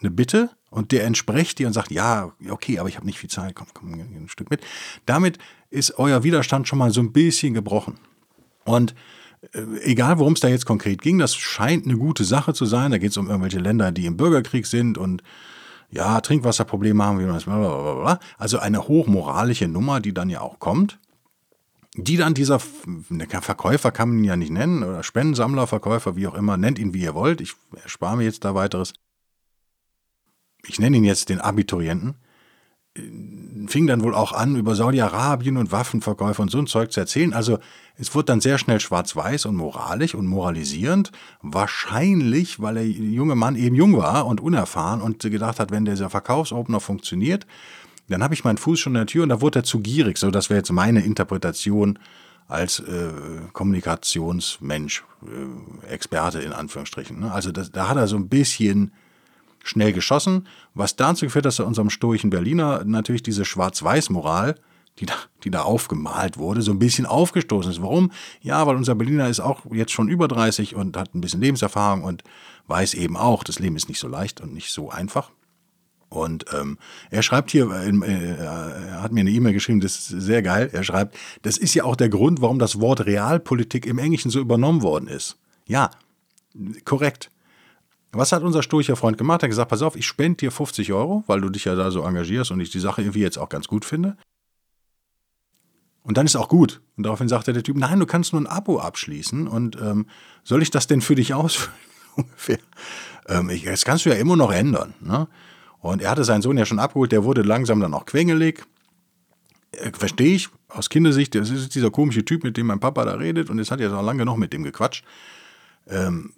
eine 0.00 0.10
Bitte 0.10 0.50
und 0.70 0.92
der 0.92 1.04
entspricht 1.04 1.58
dir 1.58 1.66
und 1.66 1.72
sagt, 1.72 1.90
ja, 1.90 2.32
okay, 2.50 2.78
aber 2.78 2.88
ich 2.88 2.96
habe 2.96 3.06
nicht 3.06 3.18
viel 3.18 3.30
Zeit, 3.30 3.54
komm, 3.54 3.68
komm, 3.72 3.94
ein 3.94 4.28
Stück 4.28 4.50
mit. 4.50 4.60
Damit 5.06 5.38
ist 5.70 5.98
euer 5.98 6.22
Widerstand 6.22 6.68
schon 6.68 6.78
mal 6.78 6.90
so 6.90 7.00
ein 7.00 7.12
bisschen 7.12 7.54
gebrochen. 7.54 7.98
Und 8.64 8.94
äh, 9.52 9.60
egal, 9.82 10.18
worum 10.18 10.32
es 10.32 10.40
da 10.40 10.48
jetzt 10.48 10.66
konkret 10.66 11.02
ging, 11.02 11.18
das 11.18 11.36
scheint 11.36 11.84
eine 11.84 11.96
gute 11.96 12.24
Sache 12.24 12.54
zu 12.54 12.66
sein. 12.66 12.90
Da 12.90 12.98
geht 12.98 13.10
es 13.10 13.16
um 13.16 13.28
irgendwelche 13.28 13.58
Länder, 13.58 13.92
die 13.92 14.06
im 14.06 14.16
Bürgerkrieg 14.16 14.66
sind 14.66 14.98
und 14.98 15.22
ja, 15.90 16.20
Trinkwasserprobleme 16.20 17.02
haben, 17.02 17.18
wie 17.18 17.24
man 17.24 17.34
das, 17.34 17.44
blablabla. 17.44 18.20
Also 18.36 18.58
eine 18.58 18.88
hochmoralische 18.88 19.68
Nummer, 19.68 20.00
die 20.00 20.12
dann 20.12 20.28
ja 20.28 20.40
auch 20.40 20.58
kommt. 20.58 20.98
Die 21.94 22.16
dann 22.16 22.34
dieser 22.34 22.60
ne, 23.08 23.26
Verkäufer 23.26 23.90
kann 23.90 24.10
man 24.10 24.18
ihn 24.18 24.24
ja 24.24 24.36
nicht 24.36 24.52
nennen, 24.52 24.84
oder 24.84 25.02
Spendensammler, 25.02 25.66
Verkäufer, 25.66 26.14
wie 26.14 26.26
auch 26.26 26.34
immer, 26.34 26.56
nennt 26.56 26.78
ihn 26.78 26.94
wie 26.94 27.02
ihr 27.02 27.14
wollt. 27.14 27.40
Ich 27.40 27.54
erspare 27.82 28.16
mir 28.16 28.24
jetzt 28.24 28.44
da 28.44 28.54
weiteres. 28.54 28.92
Ich 30.66 30.78
nenne 30.78 30.98
ihn 30.98 31.04
jetzt 31.04 31.30
den 31.30 31.40
Abiturienten 31.40 32.16
fing 33.66 33.86
dann 33.86 34.02
wohl 34.02 34.14
auch 34.14 34.32
an, 34.32 34.56
über 34.56 34.74
Saudi-Arabien 34.74 35.56
und 35.56 35.72
Waffenverkäufe 35.72 36.42
und 36.42 36.50
so 36.50 36.58
ein 36.58 36.66
Zeug 36.66 36.92
zu 36.92 37.00
erzählen. 37.00 37.32
Also 37.32 37.58
es 37.96 38.14
wurde 38.14 38.26
dann 38.26 38.40
sehr 38.40 38.58
schnell 38.58 38.80
schwarz-weiß 38.80 39.46
und 39.46 39.56
moralisch 39.56 40.14
und 40.14 40.26
moralisierend. 40.26 41.12
Wahrscheinlich, 41.42 42.60
weil 42.60 42.74
der 42.74 42.86
junge 42.86 43.34
Mann 43.34 43.56
eben 43.56 43.74
jung 43.74 43.96
war 43.96 44.26
und 44.26 44.40
unerfahren 44.40 45.02
und 45.02 45.20
gedacht 45.20 45.60
hat, 45.60 45.70
wenn 45.70 45.84
dieser 45.84 46.10
Verkaufsopener 46.10 46.80
funktioniert, 46.80 47.46
dann 48.08 48.22
habe 48.22 48.34
ich 48.34 48.44
meinen 48.44 48.58
Fuß 48.58 48.80
schon 48.80 48.92
in 48.92 49.00
der 49.00 49.06
Tür 49.06 49.22
und 49.24 49.28
da 49.28 49.40
wurde 49.40 49.60
er 49.60 49.64
zu 49.64 49.80
gierig. 49.80 50.18
So, 50.18 50.30
das 50.30 50.48
wäre 50.48 50.58
jetzt 50.58 50.72
meine 50.72 51.04
Interpretation 51.04 51.98
als 52.46 52.80
äh, 52.80 53.10
Kommunikationsmensch, 53.52 55.04
äh, 55.22 55.92
Experte 55.92 56.40
in 56.40 56.52
Anführungsstrichen. 56.52 57.20
Ne? 57.20 57.30
Also 57.30 57.52
das, 57.52 57.70
da 57.70 57.88
hat 57.88 57.98
er 57.98 58.06
so 58.06 58.16
ein 58.16 58.28
bisschen 58.28 58.92
schnell 59.62 59.92
geschossen, 59.92 60.46
was 60.74 60.96
dazu 60.96 61.26
geführt 61.26 61.44
hat, 61.44 61.58
dass 61.58 61.60
unserem 61.60 61.90
stoischen 61.90 62.30
Berliner 62.30 62.84
natürlich 62.84 63.22
diese 63.22 63.44
Schwarz-Weiß-Moral, 63.44 64.54
die 64.98 65.06
da, 65.06 65.14
die 65.44 65.50
da 65.50 65.62
aufgemalt 65.62 66.38
wurde, 66.38 66.62
so 66.62 66.72
ein 66.72 66.78
bisschen 66.78 67.06
aufgestoßen 67.06 67.70
ist. 67.70 67.82
Warum? 67.82 68.10
Ja, 68.40 68.66
weil 68.66 68.76
unser 68.76 68.94
Berliner 68.94 69.28
ist 69.28 69.40
auch 69.40 69.62
jetzt 69.70 69.92
schon 69.92 70.08
über 70.08 70.28
30 70.28 70.74
und 70.74 70.96
hat 70.96 71.14
ein 71.14 71.20
bisschen 71.20 71.40
Lebenserfahrung 71.40 72.02
und 72.02 72.24
weiß 72.66 72.94
eben 72.94 73.16
auch, 73.16 73.44
das 73.44 73.58
Leben 73.58 73.76
ist 73.76 73.88
nicht 73.88 74.00
so 74.00 74.08
leicht 74.08 74.40
und 74.40 74.52
nicht 74.52 74.70
so 74.70 74.90
einfach. 74.90 75.30
Und 76.10 76.46
ähm, 76.58 76.78
er 77.10 77.22
schreibt 77.22 77.50
hier, 77.50 77.70
äh, 77.70 78.36
er 78.38 79.02
hat 79.02 79.12
mir 79.12 79.20
eine 79.20 79.30
E-Mail 79.30 79.52
geschrieben, 79.52 79.80
das 79.80 79.96
ist 79.96 80.08
sehr 80.08 80.42
geil. 80.42 80.70
Er 80.72 80.82
schreibt, 80.82 81.16
das 81.42 81.58
ist 81.58 81.74
ja 81.74 81.84
auch 81.84 81.96
der 81.96 82.08
Grund, 82.08 82.40
warum 82.40 82.58
das 82.58 82.80
Wort 82.80 83.04
Realpolitik 83.04 83.84
im 83.84 83.98
Englischen 83.98 84.30
so 84.30 84.40
übernommen 84.40 84.82
worden 84.82 85.08
ist. 85.08 85.36
Ja, 85.66 85.90
korrekt. 86.84 87.30
Was 88.12 88.32
hat 88.32 88.42
unser 88.42 88.62
sturcher 88.62 88.96
Freund 88.96 89.18
gemacht? 89.18 89.42
Er 89.42 89.44
hat 89.44 89.50
gesagt, 89.50 89.70
pass 89.70 89.82
auf, 89.82 89.94
ich 89.94 90.06
spende 90.06 90.38
dir 90.38 90.50
50 90.50 90.92
Euro, 90.92 91.24
weil 91.26 91.40
du 91.40 91.50
dich 91.50 91.64
ja 91.64 91.74
da 91.74 91.90
so 91.90 92.02
engagierst 92.02 92.50
und 92.50 92.60
ich 92.60 92.70
die 92.70 92.80
Sache 92.80 93.02
irgendwie 93.02 93.20
jetzt 93.20 93.38
auch 93.38 93.48
ganz 93.48 93.68
gut 93.68 93.84
finde. 93.84 94.16
Und 96.02 96.16
dann 96.16 96.24
ist 96.24 96.36
auch 96.36 96.48
gut. 96.48 96.80
Und 96.96 97.04
daraufhin 97.04 97.28
sagte 97.28 97.52
der 97.52 97.62
Typ, 97.62 97.76
nein, 97.76 98.00
du 98.00 98.06
kannst 98.06 98.32
nur 98.32 98.40
ein 98.40 98.46
Abo 98.46 98.80
abschließen. 98.80 99.46
Und 99.46 99.76
ähm, 99.76 100.06
soll 100.42 100.62
ich 100.62 100.70
das 100.70 100.86
denn 100.86 101.02
für 101.02 101.14
dich 101.14 101.34
ausfüllen? 101.34 101.76
Ungefähr. 102.16 102.58
Ähm, 103.28 103.50
das 103.64 103.84
kannst 103.84 104.06
du 104.06 104.08
ja 104.08 104.16
immer 104.16 104.36
noch 104.36 104.50
ändern. 104.50 104.94
Ne? 105.00 105.28
Und 105.80 106.00
er 106.00 106.10
hatte 106.10 106.24
seinen 106.24 106.40
Sohn 106.40 106.56
ja 106.56 106.64
schon 106.64 106.78
abgeholt, 106.78 107.12
der 107.12 107.24
wurde 107.24 107.42
langsam 107.42 107.80
dann 107.80 107.92
auch 107.92 108.06
quengelig. 108.06 108.64
Äh, 109.72 109.90
Verstehe 109.92 110.34
ich, 110.34 110.48
aus 110.68 110.88
Kindersicht, 110.88 111.34
das 111.34 111.50
ist 111.50 111.74
dieser 111.74 111.90
komische 111.90 112.24
Typ, 112.24 112.42
mit 112.42 112.56
dem 112.56 112.66
mein 112.66 112.80
Papa 112.80 113.04
da 113.04 113.14
redet 113.14 113.50
und 113.50 113.58
jetzt 113.58 113.70
hat 113.70 113.80
er 113.80 113.94
auch 113.94 114.02
lange 114.02 114.24
noch 114.24 114.36
mit 114.36 114.52
dem 114.52 114.62
gequatscht. 114.62 115.04
Ähm, 115.86 116.32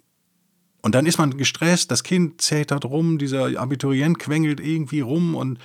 und 0.83 0.95
dann 0.95 1.07
ist 1.07 1.19
man 1.19 1.37
gestresst, 1.37 1.91
das 1.91 2.03
Kind 2.03 2.41
zetert 2.41 2.85
rum, 2.85 3.19
dieser 3.19 3.59
Abiturient 3.61 4.19
quengelt 4.19 4.61
irgendwie 4.61 5.01
rum 5.01 5.35
und 5.35 5.59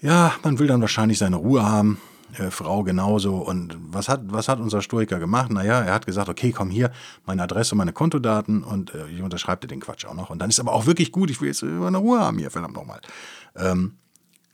ja, 0.00 0.34
man 0.42 0.58
will 0.58 0.66
dann 0.66 0.80
wahrscheinlich 0.80 1.18
seine 1.18 1.36
Ruhe 1.36 1.64
haben. 1.64 1.98
Äh, 2.38 2.50
Frau 2.50 2.82
genauso. 2.82 3.36
Und 3.36 3.76
was 3.78 4.08
hat, 4.08 4.20
was 4.24 4.48
hat 4.48 4.58
unser 4.58 4.82
Stoiker 4.82 5.18
gemacht? 5.18 5.50
Naja, 5.50 5.80
er 5.80 5.94
hat 5.94 6.06
gesagt, 6.06 6.28
okay, 6.28 6.52
komm 6.52 6.70
hier, 6.70 6.90
meine 7.26 7.42
Adresse 7.42 7.74
meine 7.74 7.92
Kontodaten 7.92 8.62
und 8.64 8.94
äh, 8.94 9.08
ich 9.08 9.22
unterschreibe 9.22 9.60
dir 9.60 9.68
den 9.68 9.80
Quatsch 9.80 10.06
auch 10.06 10.14
noch. 10.14 10.30
Und 10.30 10.38
dann 10.38 10.50
ist 10.50 10.60
aber 10.60 10.72
auch 10.72 10.86
wirklich 10.86 11.12
gut, 11.12 11.30
ich 11.30 11.40
will 11.40 11.48
jetzt 11.48 11.62
meine 11.62 11.98
Ruhe 11.98 12.20
haben 12.20 12.38
hier, 12.38 12.50
verdammt 12.50 12.74
nochmal. 12.74 13.00
Ähm, 13.54 13.96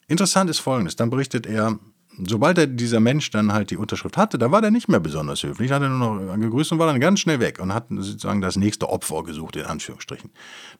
interessant 0.08 0.50
ist 0.50 0.58
folgendes, 0.58 0.96
dann 0.96 1.10
berichtet 1.10 1.46
er, 1.46 1.78
sobald 2.26 2.58
er, 2.58 2.66
dieser 2.66 3.00
Mensch 3.00 3.30
dann 3.30 3.52
halt 3.52 3.70
die 3.70 3.76
Unterschrift 3.76 4.16
hatte, 4.16 4.38
da 4.38 4.50
war 4.50 4.60
der 4.60 4.70
nicht 4.70 4.88
mehr 4.88 5.00
besonders 5.00 5.42
höflich, 5.42 5.70
hat 5.70 5.82
er 5.82 5.88
nur 5.88 6.20
noch 6.20 6.37
gegrüßt 6.37 6.72
und 6.72 6.78
war 6.78 6.87
dann 6.87 7.00
ganz 7.00 7.20
schnell 7.20 7.40
weg 7.40 7.58
und 7.60 7.72
hat 7.72 7.87
sozusagen 7.90 8.40
das 8.40 8.56
nächste 8.56 8.88
Opfer 8.88 9.22
gesucht, 9.22 9.56
in 9.56 9.64
Anführungsstrichen. 9.64 10.30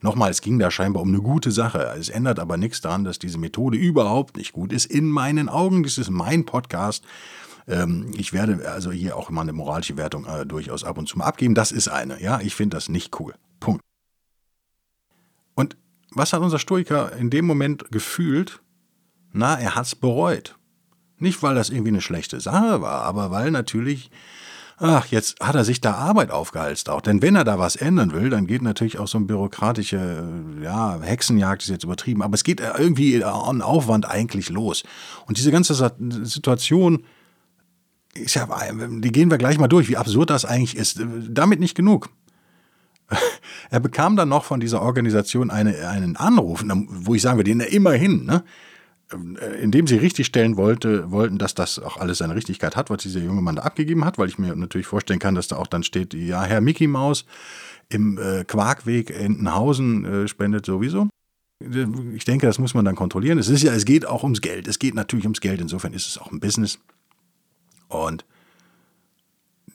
Nochmal, 0.01 0.31
es 0.31 0.41
ging 0.41 0.59
da 0.59 0.71
scheinbar 0.71 1.03
um 1.03 1.09
eine 1.09 1.21
gute 1.21 1.51
Sache. 1.51 1.95
Es 1.99 2.09
ändert 2.09 2.39
aber 2.39 2.57
nichts 2.57 2.81
daran, 2.81 3.05
dass 3.05 3.19
diese 3.19 3.39
Methode 3.39 3.79
überhaupt 3.79 4.37
nicht 4.37 4.53
gut 4.53 4.73
ist. 4.73 4.87
In 4.87 5.11
meinen 5.11 5.49
Augen, 5.49 5.83
das 5.83 5.99
ist 5.99 6.11
mein 6.11 6.45
Podcast. 6.45 7.05
Ähm, 7.69 8.13
ich 8.17 8.33
werde 8.33 8.69
also 8.71 8.91
hier 8.91 9.17
auch 9.17 9.31
immer 9.31 9.43
eine 9.43 9.53
moralische 9.53 9.97
Wertung 9.97 10.27
äh, 10.27 10.47
durchaus 10.47 10.85
ab 10.85 10.99
und 10.99 11.09
zu 11.09 11.19
mal 11.19 11.27
abgeben. 11.27 11.55
Das 11.55 11.71
ist 11.71 11.89
eine, 11.89 12.21
ja. 12.23 12.41
Ich 12.41 12.55
finde 12.55 12.77
das 12.77 12.89
nicht 12.89 13.19
cool. 13.21 13.35
Punkt. 13.61 13.83
Und 15.55 15.77
was 16.11 16.33
hat 16.33 16.41
unser 16.41 16.59
Stoiker 16.59 17.13
in 17.13 17.31
dem 17.31 17.45
Moment 17.45 17.91
gefühlt? 17.91 18.61
Na, 19.33 19.59
er 19.59 19.75
hat's 19.75 19.95
bereut. 19.95 20.58
Nicht, 21.19 21.43
weil 21.43 21.55
das 21.55 21.71
irgendwie 21.71 21.91
eine 21.91 22.01
schlechte 22.01 22.41
Sache 22.41 22.81
war, 22.81 23.03
aber 23.03 23.31
weil 23.31 23.51
natürlich, 23.51 24.11
ach, 24.77 25.07
jetzt 25.07 25.41
hat 25.41 25.55
er 25.55 25.65
sich 25.65 25.81
da 25.81 25.95
Arbeit 25.95 26.31
aufgehalst 26.31 26.89
auch. 26.89 27.01
Denn 27.01 27.23
wenn 27.23 27.35
er 27.35 27.45
da 27.45 27.59
was 27.59 27.77
ändern 27.77 28.13
will, 28.13 28.31
dann 28.31 28.47
geht 28.47 28.63
natürlich 28.63 28.99
auch 28.99 29.09
so 29.09 29.19
ein 29.19 29.27
bürokratische, 29.27 30.23
ja, 30.63 31.01
Hexenjagd 31.01 31.63
ist 31.63 31.69
jetzt 31.69 31.85
übertrieben, 31.85 32.23
aber 32.23 32.35
es 32.35 32.45
geht 32.45 32.61
irgendwie 32.61 33.23
an 33.25 33.63
Aufwand 33.63 34.09
eigentlich 34.09 34.49
los. 34.49 34.85
Und 35.27 35.39
diese 35.39 35.51
ganze 35.51 35.75
Situation, 36.23 37.05
ist 38.15 38.35
ja, 38.35 38.49
die 38.73 39.13
gehen 39.13 39.31
wir 39.31 39.39
gleich 39.39 39.59
mal 39.59 39.69
durch, 39.69 39.89
wie 39.89 39.97
absurd 39.97 40.31
das 40.31 40.45
eigentlich 40.45 40.77
ist. 40.77 41.01
Damit 41.29 41.61
nicht 41.61 41.75
genug. 41.75 42.11
Er 43.71 43.81
bekam 43.81 44.17
dann 44.17 44.31
noch 44.31 44.45
von 44.45 44.61
dieser 44.61 44.81
Organisation 44.81 45.51
eine, 45.51 45.89
einen 45.89 46.17
Anruf, 46.17 46.65
wo 46.65 47.15
ich 47.15 47.21
sagen 47.21 47.37
würde, 47.37 47.51
immerhin, 47.51 48.25
ne? 48.25 48.43
Äh, 49.11 49.63
indem 49.63 49.87
sie 49.87 49.97
richtigstellen 49.97 50.57
wollte, 50.57 51.11
wollten, 51.11 51.39
dass 51.39 51.55
das 51.55 51.79
auch 51.79 51.97
alles 51.97 52.19
seine 52.19 52.35
Richtigkeit 52.35 52.77
hat, 52.77 52.91
was 52.91 53.03
dieser 53.03 53.21
junge 53.21 53.41
Mann 53.41 53.57
da 53.57 53.63
abgegeben 53.63 54.05
hat, 54.05 54.19
weil 54.19 54.29
ich 54.29 54.39
mir 54.39 54.55
natürlich 54.55 54.87
vorstellen 54.87 55.19
kann, 55.19 55.35
dass 55.35 55.49
da 55.49 55.57
auch 55.57 55.67
dann 55.67 55.83
steht, 55.83 56.13
ja, 56.13 56.45
Herr 56.45 56.61
Mickey 56.61 56.87
Maus 56.87 57.25
im 57.89 58.19
äh, 58.19 58.45
Quarkweg 58.45 59.11
Entenhausen 59.11 60.05
äh, 60.05 60.29
spendet 60.29 60.67
sowieso. 60.67 61.09
Ich 62.15 62.25
denke, 62.25 62.47
das 62.47 62.59
muss 62.59 62.75
man 62.75 62.85
dann 62.85 62.95
kontrollieren. 62.95 63.39
Es 63.39 63.49
ist 63.49 63.63
ja, 63.63 63.73
es 63.73 63.85
geht 63.85 64.07
auch 64.07 64.23
ums 64.23 64.43
Geld. 64.43 64.69
Es 64.69 64.79
geht 64.79 64.95
natürlich 64.95 65.25
ums 65.25 65.41
Geld. 65.41 65.61
Insofern 65.61 65.93
ist 65.93 66.07
es 66.07 66.19
auch 66.19 66.31
ein 66.31 66.39
Business. 66.39 66.79
Und 67.89 68.25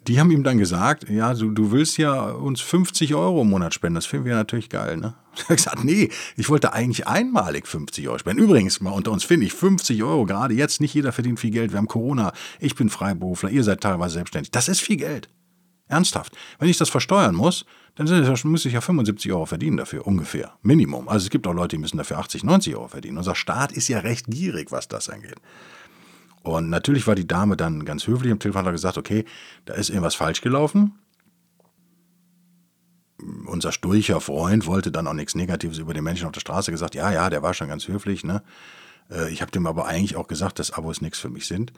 die 0.08 0.20
haben 0.20 0.32
ihm 0.32 0.44
dann 0.44 0.58
gesagt, 0.58 1.10
ja, 1.10 1.34
du, 1.34 1.52
du 1.52 1.72
willst 1.72 1.98
ja 1.98 2.32
uns 2.32 2.62
50 2.62 3.16
Euro 3.16 3.42
im 3.42 3.50
Monat 3.50 3.74
spenden. 3.74 3.96
Das 3.96 4.06
finden 4.06 4.26
wir 4.26 4.36
natürlich 4.36 4.70
geil, 4.70 4.98
ne? 4.98 5.16
Er 5.36 5.50
hat 5.50 5.58
gesagt, 5.58 5.84
nee, 5.84 6.10
ich 6.38 6.50
wollte 6.50 6.74
eigentlich 6.74 7.08
einmalig 7.08 7.68
50 7.68 8.08
Euro 8.08 8.20
spenden. 8.20 8.44
Übrigens, 8.44 8.82
mal 8.82 8.92
unter 8.92 9.12
uns 9.12 9.24
finde 9.24 9.46
ich 9.46 9.54
50 9.54 10.04
Euro 10.04 10.26
gerade 10.26 10.54
jetzt. 10.54 10.80
Nicht 10.80 10.94
jeder 10.94 11.12
verdient 11.12 11.40
viel 11.40 11.52
Geld. 11.52 11.72
Wir 11.72 11.78
haben 11.78 11.88
Corona. 11.88 12.34
Ich 12.60 12.76
bin 12.76 12.90
Freiberufler. 12.90 13.50
Ihr 13.50 13.64
seid 13.64 13.82
teilweise 13.82 14.16
selbstständig. 14.16 14.52
Das 14.52 14.68
ist 14.68 14.82
viel 14.82 14.98
Geld. 14.98 15.30
Ernsthaft. 15.88 16.36
Wenn 16.60 16.70
ich 16.70 16.78
das 16.78 16.90
versteuern 16.90 17.36
muss, 17.36 17.66
dann 17.96 18.08
muss 18.46 18.66
ich 18.66 18.74
ja 18.74 18.82
75 18.82 19.32
Euro 19.32 19.46
verdienen 19.46 19.78
dafür, 19.78 20.08
ungefähr. 20.08 20.54
Minimum. 20.62 21.08
Also 21.08 21.26
es 21.26 21.30
gibt 21.30 21.46
auch 21.46 21.54
Leute, 21.54 21.76
die 21.76 21.82
müssen 21.82 21.98
dafür 21.98 22.18
80, 22.18 22.44
90 22.44 22.76
Euro 22.76 22.88
verdienen. 22.88 23.18
Unser 23.18 23.36
Staat 23.36 23.72
ist 23.72 23.88
ja 23.88 24.00
recht 24.00 24.28
gierig, 24.28 24.72
was 24.72 24.88
das 24.88 25.10
angeht. 25.10 25.36
Und 26.44 26.70
natürlich 26.70 27.08
war 27.08 27.16
die 27.16 27.28
Dame 27.28 27.56
dann 27.56 27.86
ganz 27.86 28.06
höflich 28.06 28.32
am 28.32 28.40
Telefon, 28.40 28.66
hat 28.66 28.74
gesagt, 28.74 28.98
okay, 28.98 29.26
da 29.66 29.74
ist 29.74 29.90
irgendwas 29.90 30.16
falsch 30.16 30.42
gelaufen. 30.42 31.00
Unser 33.46 33.72
sturcher 33.72 34.20
Freund 34.20 34.66
wollte 34.66 34.92
dann 34.92 35.08
auch 35.08 35.14
nichts 35.14 35.36
Negatives 35.36 35.78
über 35.78 35.94
den 35.94 36.04
Menschen 36.04 36.26
auf 36.26 36.34
der 36.34 36.42
Straße 36.42 36.72
gesagt, 36.72 36.96
ja, 36.96 37.12
ja, 37.12 37.30
der 37.30 37.42
war 37.42 37.54
schon 37.54 37.70
ganz 37.70 37.88
höflich, 37.88 38.26
ne? 38.26 38.44
Äh, 39.10 39.32
ich 39.32 39.42
habe 39.42 39.52
dem 39.52 39.66
aber 39.66 39.86
eigentlich 39.86 40.18
auch 40.18 40.28
gesagt, 40.28 40.60
dass 40.60 40.72
Abos 40.72 41.00
nichts 41.00 41.20
für 41.20 41.30
mich 41.30 41.48
sind. 41.48 41.72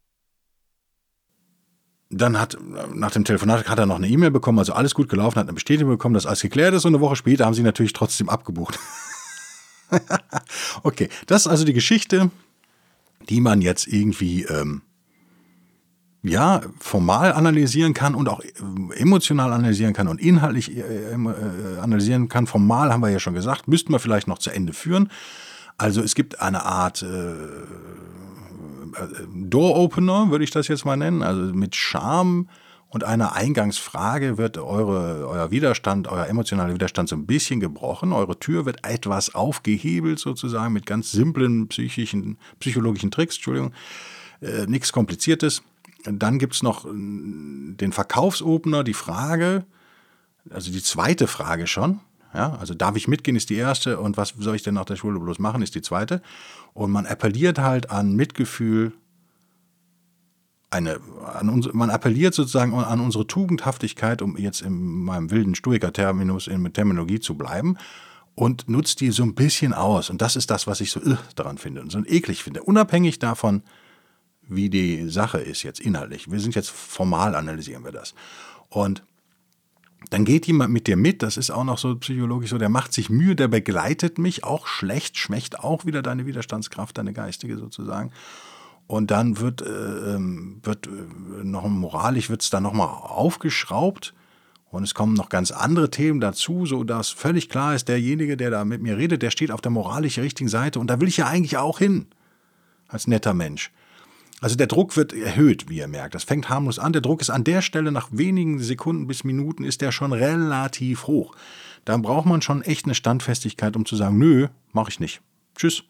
Dann 2.10 2.40
hat, 2.40 2.58
nach 2.94 3.12
dem 3.12 3.26
Telefonat 3.26 3.68
hat 3.68 3.78
er 3.78 3.86
noch 3.86 3.98
eine 3.98 4.08
E-Mail 4.08 4.32
bekommen, 4.32 4.58
also 4.58 4.74
alles 4.74 4.96
gut 4.96 5.10
gelaufen, 5.10 5.38
hat 5.38 5.46
eine 5.46 5.54
Bestätigung 5.54 5.92
bekommen, 5.92 6.14
dass 6.16 6.26
alles 6.26 6.42
geklärt 6.42 6.74
ist 6.74 6.86
und 6.86 6.96
eine 6.96 7.02
Woche 7.02 7.16
später 7.16 7.46
haben 7.46 7.54
sie 7.54 7.64
natürlich 7.64 7.94
trotzdem 7.94 8.30
abgebucht. 8.30 8.80
okay, 10.84 11.10
das 11.28 11.42
ist 11.42 11.48
also 11.48 11.66
die 11.66 11.74
Geschichte 11.74 12.32
die 13.30 13.42
man 13.42 13.62
jetzt 13.62 13.88
irgendwie 13.88 14.44
ähm, 14.44 14.82
ja 16.24 16.62
formal 16.80 17.34
analysieren 17.34 17.94
kann 17.94 18.16
und 18.16 18.30
auch 18.30 18.42
äh, 18.42 18.52
emotional 18.96 19.54
analysieren 19.54 19.94
kann 19.94 20.08
und 20.08 20.20
inhaltlich 20.20 20.76
äh, 20.76 20.82
äh, 20.82 21.80
analysieren 21.80 22.30
kann. 22.30 22.48
Formal 22.48 22.92
haben 22.92 23.02
wir 23.02 23.10
ja 23.10 23.20
schon 23.20 23.34
gesagt, 23.34 23.68
müssten 23.68 23.92
wir 23.92 24.00
vielleicht 24.00 24.28
noch 24.28 24.40
zu 24.40 24.50
Ende 24.52 24.74
führen. 24.74 25.10
Also 25.78 26.02
es 26.02 26.16
gibt 26.16 26.42
eine 26.42 26.66
Art 26.66 27.04
äh, 27.04 27.34
äh 27.34 27.38
Door 29.34 29.76
Opener, 29.78 30.32
würde 30.32 30.44
ich 30.44 30.52
das 30.52 30.68
jetzt 30.68 30.86
mal 30.86 30.98
nennen, 30.98 31.22
also 31.22 31.54
mit 31.54 31.76
Charme 31.76 32.48
und 32.96 33.04
einer 33.04 33.34
Eingangsfrage 33.34 34.38
wird 34.38 34.58
eure, 34.58 35.28
euer 35.28 35.52
Widerstand, 35.52 36.08
euer 36.08 36.28
emotionaler 36.28 36.74
Widerstand 36.74 37.10
so 37.10 37.18
ein 37.18 37.26
bisschen 37.26 37.60
gebrochen. 37.60 38.14
Eure 38.14 38.40
Tür 38.40 38.66
wird 38.66 38.88
etwas 38.88 39.36
aufgehebelt, 39.36 40.18
sozusagen, 40.18 40.72
mit 40.72 40.86
ganz 40.86 41.12
simplen 41.12 41.68
psychischen, 41.68 42.38
psychologischen 42.62 43.12
Tricks, 43.12 43.36
Entschuldigung. 43.36 43.74
Äh, 44.40 44.66
Nichts 44.68 44.94
Kompliziertes. 44.94 45.62
Dann 46.06 46.40
gibt 46.40 46.54
es 46.54 46.64
noch 46.64 46.86
äh, 46.86 46.90
den 46.94 47.92
Verkaufsopener, 47.92 48.86
die 48.86 48.94
Frage, 48.94 49.66
also 50.50 50.72
die 50.72 50.82
zweite 50.82 51.28
Frage 51.28 51.68
schon. 51.68 52.00
Ja, 52.34 52.56
also 52.62 52.74
darf 52.76 52.96
ich 52.96 53.10
mitgehen, 53.10 53.36
ist 53.36 53.50
die 53.50 53.56
erste 53.56 54.00
und 54.00 54.16
was 54.16 54.36
soll 54.38 54.56
ich 54.56 54.64
denn 54.64 54.76
nach 54.76 54.86
der 54.86 54.96
Schule 54.96 55.20
bloß 55.20 55.40
machen, 55.40 55.62
ist 55.62 55.76
die 55.76 55.82
zweite. 55.82 56.22
Und 56.74 56.92
man 56.92 57.06
appelliert 57.06 57.60
halt 57.60 57.90
an 57.90 58.16
Mitgefühl, 58.16 58.94
eine, 60.70 61.00
an 61.26 61.50
uns, 61.50 61.72
man 61.74 61.90
appelliert 61.90 62.34
sozusagen 62.34 62.74
an 62.74 63.00
unsere 63.00 63.28
Tugendhaftigkeit, 63.28 64.22
um 64.22 64.38
jetzt 64.38 64.62
in 64.62 65.04
meinem 65.04 65.32
wilden 65.32 65.56
Stoiker-Terminus 65.56 66.48
in 66.48 66.72
Terminologie 66.74 67.20
zu 67.20 67.36
bleiben, 67.36 67.78
und 68.36 68.68
nutzt 68.68 69.00
die 69.00 69.12
so 69.12 69.24
ein 69.24 69.34
bisschen 69.34 69.74
aus. 69.74 70.10
Und 70.10 70.22
das 70.22 70.36
ist 70.36 70.52
das, 70.52 70.68
was 70.68 70.82
ich 70.82 70.92
so 70.92 71.00
uh, 71.00 71.16
daran 71.36 71.58
finde 71.58 71.82
und 71.82 71.92
so 71.92 72.04
eklig 72.06 72.44
finde. 72.44 72.64
Unabhängig 72.64 73.18
davon, 73.18 73.64
wie 74.42 74.70
die 74.70 75.10
Sache 75.10 75.40
ist 75.40 75.64
jetzt 75.64 75.80
inhaltlich. 75.80 76.30
Wir 76.30 76.40
sind 76.40 76.54
jetzt 76.54 76.70
formal, 76.70 77.34
analysieren 77.36 77.86
wir 77.86 77.94
das. 77.94 78.14
Und 78.70 79.04
dann 80.10 80.26
geht 80.26 80.46
jemand 80.46 80.72
mit 80.72 80.88
dir 80.88 80.98
mit, 80.98 81.24
das 81.24 81.38
ist 81.38 81.50
auch 81.50 81.64
noch 81.64 81.78
so 81.78 81.96
psychologisch 81.96 82.52
so, 82.52 82.58
der 82.58 82.70
macht 82.70 82.94
sich 82.94 83.10
Mühe, 83.10 83.36
der 83.36 83.48
begleitet 83.48 84.20
mich, 84.20 84.44
auch 84.44 84.68
schlecht, 84.68 85.18
schmeckt 85.18 85.60
auch 85.60 85.86
wieder 85.86 86.04
deine 86.04 86.26
Widerstandskraft, 86.26 86.98
deine 86.98 87.14
geistige 87.14 87.58
sozusagen. 87.58 88.12
Und 88.88 89.12
dann 89.12 89.40
wird, 89.40 89.62
äh, 89.62 89.66
ähm, 89.66 90.60
wird 90.64 90.88
äh, 90.88 91.44
noch 91.44 91.68
moralisch 91.68 92.30
wird 92.30 92.44
es 92.44 92.50
dann 92.50 92.64
nochmal 92.64 92.88
aufgeschraubt. 92.88 94.14
Und 94.70 94.84
es 94.84 94.94
kommen 94.94 95.14
noch 95.14 95.30
ganz 95.30 95.52
andere 95.52 95.90
Themen 95.90 96.20
dazu, 96.20 96.66
sodass 96.66 97.10
völlig 97.10 97.50
klar 97.50 97.76
ist, 97.76 97.88
derjenige, 97.88 98.36
der 98.36 98.52
da 98.52 98.66
mit 98.66 98.82
mir 98.82 98.98
redet, 98.98 99.22
der 99.22 99.32
steht 99.32 99.52
auf 99.52 99.62
der 99.62 99.72
moralisch 99.72 100.20
richtigen 100.20 100.50
Seite. 100.50 100.80
Und 100.80 100.88
da 100.88 101.00
will 101.00 101.08
ich 101.08 101.18
ja 101.18 101.28
eigentlich 101.28 101.58
auch 101.58 101.80
hin, 101.80 102.08
als 102.88 103.08
netter 103.08 103.34
Mensch. 103.34 103.72
Also 104.42 104.58
der 104.58 104.68
Druck 104.68 104.98
wird 104.98 105.14
erhöht, 105.14 105.70
wie 105.70 105.78
ihr 105.78 105.88
merkt. 105.88 106.14
Das 106.14 106.26
fängt 106.26 106.50
harmlos 106.50 106.78
an. 106.78 106.94
Der 106.94 107.02
Druck 107.02 107.22
ist 107.22 107.30
an 107.30 107.46
der 107.46 107.62
Stelle 107.62 107.92
nach 107.92 108.10
wenigen 108.12 108.60
Sekunden 108.60 109.08
bis 109.08 109.24
Minuten 109.24 109.64
ist 109.64 109.82
der 109.82 109.94
schon 109.94 110.12
relativ 110.12 111.08
hoch. 111.08 111.36
Da 111.86 111.96
braucht 111.98 112.26
man 112.26 112.42
schon 112.42 112.62
echt 112.62 112.86
eine 112.86 112.96
Standfestigkeit, 112.96 113.76
um 113.76 113.86
zu 113.86 113.96
sagen, 113.96 114.18
nö, 114.18 114.50
mache 114.74 114.90
ich 114.90 115.00
nicht. 115.00 115.22
Tschüss 115.56 115.86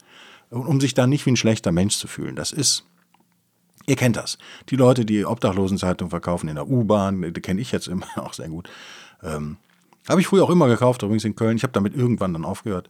um 0.59 0.79
sich 0.79 0.93
da 0.93 1.07
nicht 1.07 1.25
wie 1.25 1.31
ein 1.31 1.37
schlechter 1.37 1.71
Mensch 1.71 1.97
zu 1.97 2.07
fühlen. 2.07 2.35
Das 2.35 2.51
ist, 2.51 2.85
ihr 3.85 3.95
kennt 3.95 4.15
das. 4.15 4.37
Die 4.69 4.75
Leute, 4.75 5.05
die 5.05 5.25
Obdachlosenzeitung 5.25 6.09
verkaufen 6.09 6.47
in 6.47 6.55
der 6.55 6.67
U-Bahn, 6.67 7.33
die 7.33 7.41
kenne 7.41 7.61
ich 7.61 7.71
jetzt 7.71 7.87
immer 7.87 8.07
auch 8.15 8.33
sehr 8.33 8.49
gut. 8.49 8.69
Ähm, 9.23 9.57
habe 10.07 10.21
ich 10.21 10.27
früher 10.27 10.43
auch 10.43 10.49
immer 10.49 10.67
gekauft, 10.67 11.01
übrigens 11.01 11.25
in 11.25 11.35
Köln. 11.35 11.57
Ich 11.57 11.63
habe 11.63 11.73
damit 11.73 11.95
irgendwann 11.95 12.33
dann 12.33 12.45
aufgehört. 12.45 12.89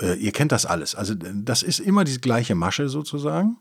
Äh, 0.00 0.14
ihr 0.14 0.32
kennt 0.32 0.52
das 0.52 0.66
alles. 0.66 0.94
Also 0.94 1.14
das 1.14 1.62
ist 1.62 1.78
immer 1.78 2.04
die 2.04 2.20
gleiche 2.20 2.54
Masche 2.54 2.88
sozusagen. 2.88 3.56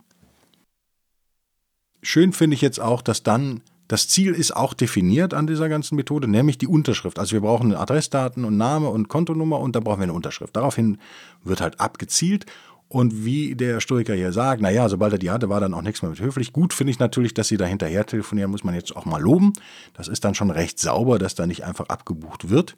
Schön 2.02 2.34
finde 2.34 2.56
ich 2.56 2.62
jetzt 2.62 2.80
auch, 2.80 3.02
dass 3.02 3.24
dann 3.24 3.62
das 3.90 4.08
Ziel 4.08 4.34
ist 4.34 4.56
auch 4.56 4.76
definiert 4.76 5.34
an 5.34 5.48
dieser 5.48 5.68
ganzen 5.68 5.96
Methode, 5.96 6.28
nämlich 6.28 6.60
die 6.60 6.68
Unterschrift. 6.68 7.18
Also 7.18 7.34
wir 7.34 7.42
brauchen 7.42 7.74
Adressdaten 7.74 8.46
und 8.46 8.56
Name 8.56 8.88
und 8.90 9.10
Kontonummer 9.10 9.60
und 9.60 9.76
da 9.76 9.80
brauchen 9.80 10.00
wir 10.00 10.04
eine 10.04 10.14
Unterschrift. 10.14 10.56
Daraufhin 10.56 11.00
wird 11.44 11.60
halt 11.60 11.80
abgezielt 11.80 12.46
und 12.90 13.24
wie 13.24 13.56
der 13.56 13.82
Stoiker 13.82 14.16
hier 14.16 14.34
sagt, 14.34 14.62
naja, 14.62 14.90
sobald 14.90 15.14
er 15.14 15.20
die 15.20 15.30
hatte, 15.30 15.48
war 15.48 15.62
dann 15.62 15.76
auch 15.76 15.84
nichts 15.84 16.02
mehr 16.02 16.10
mit 16.10 16.20
höflich. 16.20 16.52
Gut 16.52 16.74
finde 16.74 16.90
ich 16.90 16.98
natürlich, 16.98 17.36
dass 17.36 17.48
sie 17.48 17.58
da 17.58 17.66
hinterher 17.66 18.04
telefonieren, 18.04 18.50
muss 18.50 18.64
man 18.64 18.74
jetzt 18.74 18.96
auch 18.96 19.06
mal 19.06 19.22
loben. 19.22 19.54
Das 19.94 20.08
ist 20.08 20.26
dann 20.26 20.34
schon 20.34 20.50
recht 20.50 20.80
sauber, 20.80 21.20
dass 21.20 21.36
da 21.36 21.46
nicht 21.46 21.64
einfach 21.64 21.88
abgebucht 21.88 22.50
wird. 22.50 22.78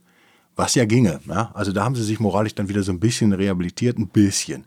Was 0.57 0.75
ja 0.75 0.83
ginge. 0.83 1.21
Ja? 1.27 1.51
Also 1.53 1.71
da 1.71 1.85
haben 1.85 1.95
sie 1.95 2.03
sich 2.03 2.19
moralisch 2.19 2.55
dann 2.55 2.67
wieder 2.67 2.83
so 2.83 2.91
ein 2.91 2.99
bisschen 2.99 3.31
rehabilitiert, 3.31 3.97
ein 3.97 4.09
bisschen. 4.09 4.65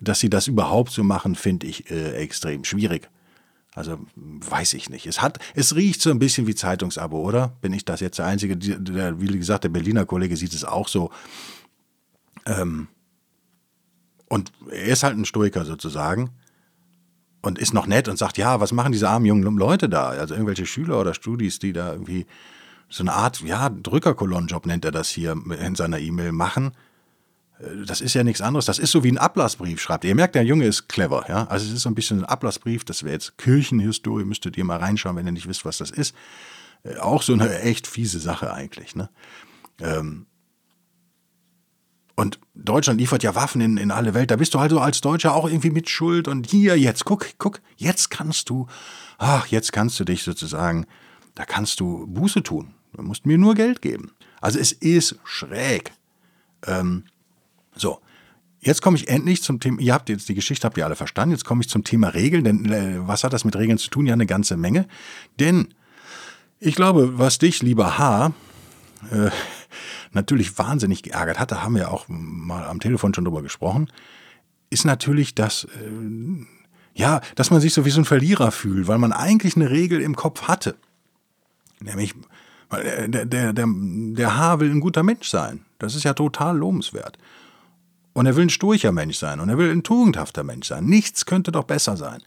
Dass 0.00 0.18
sie 0.18 0.30
das 0.30 0.46
überhaupt 0.46 0.92
so 0.92 1.04
machen, 1.04 1.34
finde 1.34 1.66
ich 1.66 1.90
äh, 1.90 2.14
extrem 2.14 2.64
schwierig. 2.64 3.10
Also 3.74 3.98
weiß 4.14 4.72
ich 4.72 4.88
nicht. 4.88 5.06
Es 5.06 5.20
hat, 5.20 5.38
es 5.54 5.76
riecht 5.76 6.00
so 6.00 6.10
ein 6.10 6.18
bisschen 6.18 6.46
wie 6.46 6.54
Zeitungsabo, 6.54 7.20
oder? 7.20 7.52
Bin 7.60 7.74
ich 7.74 7.84
das 7.84 8.00
jetzt 8.00 8.18
der 8.18 8.24
Einzige? 8.24 8.56
Der, 8.56 9.20
wie 9.20 9.26
gesagt, 9.26 9.64
der 9.64 9.68
Berliner 9.68 10.06
Kollege 10.06 10.38
sieht 10.38 10.54
es 10.54 10.64
auch 10.64 10.88
so. 10.88 11.10
Ähm, 12.46 12.88
und 14.28 14.52
er 14.70 14.86
ist 14.86 15.02
halt 15.02 15.16
ein 15.16 15.24
Stoiker 15.24 15.64
sozusagen. 15.64 16.30
und 17.42 17.58
ist 17.60 17.72
noch 17.72 17.86
nett 17.86 18.08
und 18.08 18.16
sagt, 18.16 18.38
ja, 18.38 18.60
was 18.60 18.72
machen 18.72 18.90
diese 18.90 19.08
armen 19.08 19.24
jungen 19.24 19.56
Leute 19.56 19.88
da? 19.88 20.08
Also 20.08 20.34
irgendwelche 20.34 20.66
Schüler 20.66 21.00
oder 21.00 21.14
Studis, 21.14 21.60
die 21.60 21.72
da 21.72 21.92
irgendwie 21.92 22.26
so 22.88 23.04
eine 23.04 23.12
Art, 23.12 23.40
ja, 23.40 23.68
Drückerkolonnenjob 23.68 24.66
nennt 24.66 24.84
er 24.84 24.90
das 24.90 25.08
hier 25.08 25.36
in 25.60 25.74
seiner 25.76 26.00
E-Mail 26.00 26.32
machen. 26.32 26.72
Äh, 27.58 27.84
das 27.86 28.00
ist 28.00 28.14
ja 28.14 28.24
nichts 28.24 28.40
anderes. 28.40 28.66
Das 28.66 28.78
ist 28.78 28.90
so 28.90 29.04
wie 29.04 29.12
ein 29.12 29.18
Ablassbrief, 29.18 29.80
schreibt 29.80 30.04
er. 30.04 30.10
Ihr 30.10 30.14
merkt, 30.14 30.34
der 30.34 30.44
Junge 30.44 30.66
ist 30.66 30.88
clever. 30.88 31.26
Ja? 31.28 31.46
Also 31.46 31.66
es 31.66 31.72
ist 31.72 31.82
so 31.82 31.88
ein 31.88 31.94
bisschen 31.94 32.20
ein 32.20 32.24
Ablassbrief. 32.24 32.84
Das 32.84 33.02
wäre 33.02 33.14
jetzt 33.14 33.38
Kirchenhistorie. 33.38 34.24
Müsstet 34.24 34.56
ihr 34.56 34.64
mal 34.64 34.78
reinschauen, 34.78 35.16
wenn 35.16 35.26
ihr 35.26 35.32
nicht 35.32 35.48
wisst, 35.48 35.64
was 35.64 35.78
das 35.78 35.90
ist. 35.90 36.14
Äh, 36.82 36.96
auch 36.98 37.22
so 37.22 37.32
eine 37.32 37.60
echt 37.60 37.86
fiese 37.86 38.18
Sache 38.18 38.52
eigentlich. 38.52 38.94
Ne? 38.94 39.08
Ähm 39.80 40.26
und 42.16 42.40
Deutschland 42.54 42.98
liefert 42.98 43.22
ja 43.22 43.34
Waffen 43.34 43.60
in, 43.60 43.76
in 43.76 43.90
alle 43.90 44.14
Welt. 44.14 44.30
Da 44.30 44.36
bist 44.36 44.54
du 44.54 44.58
also 44.58 44.80
als 44.80 45.02
Deutscher 45.02 45.34
auch 45.34 45.46
irgendwie 45.46 45.70
mit 45.70 45.90
Schuld. 45.90 46.28
Und 46.28 46.46
hier, 46.46 46.78
jetzt, 46.78 47.04
guck, 47.04 47.26
guck, 47.38 47.60
jetzt 47.76 48.10
kannst 48.10 48.48
du, 48.48 48.66
ach, 49.18 49.46
jetzt 49.48 49.72
kannst 49.72 50.00
du 50.00 50.04
dich 50.04 50.22
sozusagen, 50.22 50.86
da 51.34 51.44
kannst 51.44 51.78
du 51.78 52.06
Buße 52.06 52.42
tun. 52.42 52.72
Du 52.94 53.02
musst 53.02 53.26
mir 53.26 53.36
nur 53.36 53.54
Geld 53.54 53.82
geben. 53.82 54.12
Also 54.40 54.58
es 54.58 54.72
ist 54.72 55.16
schräg. 55.24 55.92
Ähm, 56.66 57.04
so, 57.74 58.00
jetzt 58.60 58.80
komme 58.80 58.96
ich 58.96 59.08
endlich 59.08 59.42
zum 59.42 59.60
Thema, 59.60 59.78
ihr 59.80 59.92
habt 59.92 60.08
jetzt 60.08 60.30
die 60.30 60.34
Geschichte, 60.34 60.66
habt 60.66 60.78
ihr 60.78 60.86
alle 60.86 60.96
verstanden, 60.96 61.32
jetzt 61.32 61.44
komme 61.44 61.60
ich 61.60 61.68
zum 61.68 61.84
Thema 61.84 62.08
Regeln, 62.08 62.44
denn 62.44 62.72
äh, 62.72 63.06
was 63.06 63.24
hat 63.24 63.34
das 63.34 63.44
mit 63.44 63.56
Regeln 63.56 63.76
zu 63.76 63.90
tun? 63.90 64.06
Ja, 64.06 64.14
eine 64.14 64.24
ganze 64.24 64.56
Menge. 64.56 64.88
Denn 65.38 65.74
ich 66.60 66.74
glaube, 66.76 67.18
was 67.18 67.36
dich, 67.36 67.62
lieber 67.62 67.98
H., 67.98 68.32
äh, 69.10 69.30
natürlich 70.12 70.58
wahnsinnig 70.58 71.02
geärgert 71.02 71.38
hat, 71.38 71.52
da 71.52 71.62
haben 71.62 71.74
wir 71.74 71.90
auch 71.90 72.06
mal 72.08 72.64
am 72.64 72.80
Telefon 72.80 73.14
schon 73.14 73.24
drüber 73.24 73.42
gesprochen, 73.42 73.90
ist 74.70 74.84
natürlich, 74.84 75.34
dass, 75.34 75.64
äh, 75.64 76.46
ja, 76.94 77.20
dass 77.34 77.50
man 77.50 77.60
sich 77.60 77.74
so 77.74 77.84
wie 77.84 77.90
so 77.90 78.00
ein 78.00 78.04
Verlierer 78.04 78.50
fühlt, 78.50 78.88
weil 78.88 78.98
man 78.98 79.12
eigentlich 79.12 79.56
eine 79.56 79.70
Regel 79.70 80.00
im 80.00 80.16
Kopf 80.16 80.42
hatte. 80.42 80.76
Nämlich, 81.80 82.14
der, 82.72 83.26
der, 83.26 83.52
der, 83.52 83.66
der 83.66 84.36
H 84.36 84.60
will 84.60 84.70
ein 84.70 84.80
guter 84.80 85.02
Mensch 85.02 85.28
sein. 85.28 85.64
Das 85.78 85.94
ist 85.94 86.04
ja 86.04 86.14
total 86.14 86.56
lobenswert. 86.56 87.18
Und 88.12 88.26
er 88.26 88.34
will 88.34 88.46
ein 88.46 88.50
sturcher 88.50 88.92
Mensch 88.92 89.18
sein 89.18 89.40
und 89.40 89.50
er 89.50 89.58
will 89.58 89.70
ein 89.70 89.82
tugendhafter 89.82 90.42
Mensch 90.42 90.68
sein. 90.68 90.86
Nichts 90.86 91.26
könnte 91.26 91.52
doch 91.52 91.64
besser 91.64 91.96
sein. 91.96 92.22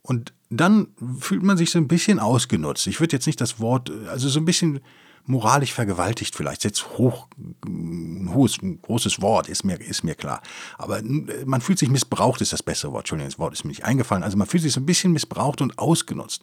Und 0.00 0.32
dann 0.48 0.88
fühlt 1.18 1.42
man 1.42 1.56
sich 1.56 1.70
so 1.70 1.78
ein 1.78 1.88
bisschen 1.88 2.20
ausgenutzt. 2.20 2.86
Ich 2.86 3.00
würde 3.00 3.16
jetzt 3.16 3.26
nicht 3.26 3.40
das 3.40 3.58
Wort, 3.58 3.90
also 4.08 4.28
so 4.28 4.38
ein 4.38 4.44
bisschen 4.44 4.80
moralisch 5.26 5.72
vergewaltigt 5.72 6.34
vielleicht. 6.36 6.64
Jetzt 6.64 6.98
hoch, 6.98 7.28
ein 7.64 8.30
hohes, 8.34 8.58
ein 8.62 8.80
großes 8.80 9.20
Wort, 9.22 9.48
ist 9.48 9.64
mir, 9.64 9.80
ist 9.80 10.04
mir 10.04 10.14
klar. 10.14 10.42
Aber 10.78 11.00
man 11.44 11.60
fühlt 11.60 11.78
sich 11.78 11.88
missbraucht, 11.88 12.40
ist 12.40 12.52
das 12.52 12.62
bessere 12.62 12.92
Wort. 12.92 13.02
Entschuldigung, 13.02 13.30
das 13.30 13.38
Wort 13.38 13.52
ist 13.54 13.64
mir 13.64 13.70
nicht 13.70 13.84
eingefallen. 13.84 14.22
Also 14.22 14.36
man 14.36 14.46
fühlt 14.46 14.62
sich 14.62 14.72
so 14.72 14.80
ein 14.80 14.86
bisschen 14.86 15.12
missbraucht 15.12 15.60
und 15.60 15.78
ausgenutzt. 15.78 16.42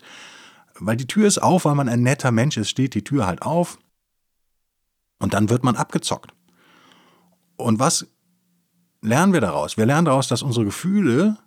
Weil 0.79 0.97
die 0.97 1.07
Tür 1.07 1.27
ist 1.27 1.37
auf, 1.37 1.65
weil 1.65 1.75
man 1.75 1.89
ein 1.89 2.01
netter 2.01 2.31
Mensch 2.31 2.57
ist, 2.57 2.69
steht 2.69 2.95
die 2.95 3.03
Tür 3.03 3.27
halt 3.27 3.41
auf. 3.41 3.77
Und 5.19 5.33
dann 5.33 5.49
wird 5.49 5.63
man 5.63 5.75
abgezockt. 5.75 6.33
Und 7.55 7.79
was 7.79 8.07
lernen 9.01 9.33
wir 9.33 9.41
daraus? 9.41 9.77
Wir 9.77 9.85
lernen 9.85 10.05
daraus, 10.05 10.27
dass 10.27 10.41
unsere 10.41 10.65
Gefühle, 10.65 11.37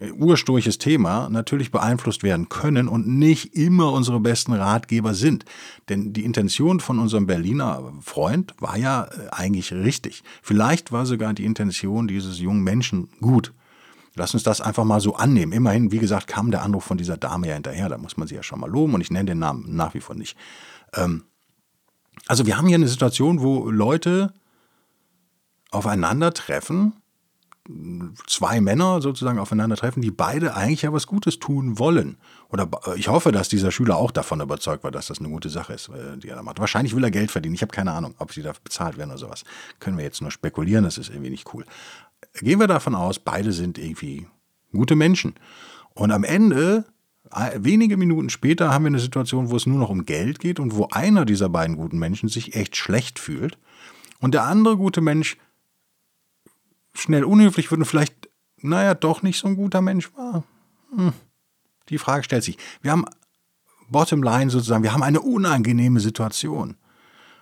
äh, 0.00 0.10
ursturches 0.12 0.78
Thema, 0.78 1.28
natürlich 1.30 1.70
beeinflusst 1.70 2.22
werden 2.22 2.48
können 2.48 2.88
und 2.88 3.06
nicht 3.06 3.54
immer 3.54 3.92
unsere 3.92 4.20
besten 4.20 4.52
Ratgeber 4.52 5.14
sind. 5.14 5.44
Denn 5.88 6.12
die 6.12 6.24
Intention 6.24 6.80
von 6.80 6.98
unserem 6.98 7.26
Berliner 7.26 7.92
Freund 8.02 8.54
war 8.58 8.76
ja 8.76 9.04
äh, 9.04 9.28
eigentlich 9.30 9.72
richtig. 9.72 10.22
Vielleicht 10.42 10.92
war 10.92 11.06
sogar 11.06 11.32
die 11.34 11.44
Intention 11.44 12.08
dieses 12.08 12.38
jungen 12.38 12.62
Menschen 12.62 13.08
gut. 13.20 13.52
Lass 14.14 14.32
uns 14.32 14.42
das 14.42 14.60
einfach 14.60 14.84
mal 14.84 15.00
so 15.00 15.14
annehmen. 15.14 15.52
Immerhin, 15.52 15.92
wie 15.92 15.98
gesagt, 15.98 16.26
kam 16.26 16.50
der 16.50 16.62
Anruf 16.62 16.84
von 16.84 16.96
dieser 16.96 17.16
Dame 17.18 17.48
ja 17.48 17.54
hinterher. 17.54 17.88
Da 17.88 17.98
muss 17.98 18.16
man 18.16 18.26
sie 18.26 18.34
ja 18.34 18.42
schon 18.42 18.60
mal 18.60 18.70
loben 18.70 18.94
und 18.94 19.02
ich 19.02 19.10
nenne 19.10 19.26
den 19.26 19.38
Namen 19.38 19.76
nach 19.76 19.94
wie 19.94 20.00
vor 20.00 20.14
nicht. 20.14 20.36
Ähm, 20.94 21.24
also 22.26 22.46
wir 22.46 22.56
haben 22.56 22.66
hier 22.66 22.76
eine 22.76 22.88
Situation, 22.88 23.40
wo 23.40 23.70
Leute 23.70 24.32
aufeinandertreffen, 25.70 26.94
zwei 28.26 28.60
Männer 28.60 29.00
sozusagen 29.00 29.38
aufeinandertreffen, 29.38 30.02
die 30.02 30.10
beide 30.10 30.54
eigentlich 30.54 30.82
ja 30.82 30.92
was 30.92 31.06
Gutes 31.06 31.38
tun 31.38 31.78
wollen. 31.78 32.16
Oder 32.50 32.68
ich 32.96 33.08
hoffe, 33.08 33.32
dass 33.32 33.48
dieser 33.48 33.70
Schüler 33.70 33.96
auch 33.96 34.10
davon 34.10 34.40
überzeugt 34.40 34.84
war, 34.84 34.90
dass 34.90 35.08
das 35.08 35.18
eine 35.18 35.28
gute 35.28 35.48
Sache 35.48 35.72
ist, 35.72 35.88
äh, 35.88 36.16
die 36.16 36.28
er 36.28 36.36
da 36.36 36.42
macht. 36.42 36.60
Wahrscheinlich 36.60 36.94
will 36.94 37.04
er 37.04 37.10
Geld 37.10 37.30
verdienen. 37.30 37.54
Ich 37.54 37.62
habe 37.62 37.72
keine 37.72 37.92
Ahnung, 37.92 38.14
ob 38.18 38.32
sie 38.32 38.42
da 38.42 38.52
bezahlt 38.62 38.98
werden 38.98 39.10
oder 39.10 39.18
sowas. 39.18 39.44
Können 39.80 39.98
wir 39.98 40.04
jetzt 40.04 40.20
nur 40.20 40.30
spekulieren, 40.30 40.84
das 40.84 40.98
ist 40.98 41.10
irgendwie 41.10 41.30
nicht 41.30 41.52
cool. 41.54 41.64
Gehen 42.40 42.60
wir 42.60 42.66
davon 42.66 42.94
aus, 42.94 43.18
beide 43.18 43.52
sind 43.52 43.78
irgendwie 43.78 44.26
gute 44.72 44.94
Menschen. 44.94 45.34
Und 45.94 46.12
am 46.12 46.24
Ende, 46.24 46.84
wenige 47.56 47.96
Minuten 47.96 48.30
später, 48.30 48.72
haben 48.72 48.84
wir 48.84 48.88
eine 48.88 48.98
Situation, 48.98 49.50
wo 49.50 49.56
es 49.56 49.66
nur 49.66 49.78
noch 49.78 49.88
um 49.88 50.04
Geld 50.04 50.38
geht 50.38 50.60
und 50.60 50.76
wo 50.76 50.88
einer 50.90 51.24
dieser 51.24 51.48
beiden 51.48 51.76
guten 51.76 51.98
Menschen 51.98 52.28
sich 52.28 52.54
echt 52.54 52.76
schlecht 52.76 53.18
fühlt. 53.18 53.58
Und 54.20 54.34
der 54.34 54.44
andere 54.44 54.76
gute 54.76 55.00
Mensch 55.00 55.36
schnell 56.96 57.24
unhöflich 57.24 57.70
wird 57.70 57.80
und 57.80 57.86
vielleicht, 57.86 58.28
naja, 58.58 58.94
doch 58.94 59.22
nicht 59.22 59.38
so 59.38 59.48
ein 59.48 59.56
guter 59.56 59.82
Mensch 59.82 60.12
war. 60.14 60.44
Hm. 60.94 61.12
Die 61.88 61.98
Frage 61.98 62.24
stellt 62.24 62.44
sich. 62.44 62.58
Wir 62.82 62.90
haben 62.90 63.04
bottom 63.88 64.22
line 64.22 64.50
sozusagen, 64.50 64.82
wir 64.82 64.92
haben 64.92 65.02
eine 65.02 65.20
unangenehme 65.20 66.00
Situation. 66.00 66.76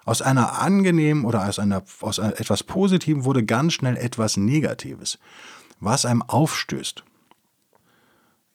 Aus 0.04 0.20
einer 0.20 0.60
angenehmen 0.60 1.24
oder 1.24 1.48
aus, 1.48 1.58
einer, 1.58 1.82
aus 2.00 2.18
etwas 2.18 2.62
Positivem 2.62 3.24
wurde 3.24 3.44
ganz 3.44 3.72
schnell 3.72 3.96
etwas 3.96 4.36
Negatives, 4.36 5.18
was 5.80 6.04
einem 6.04 6.20
aufstößt. 6.20 7.04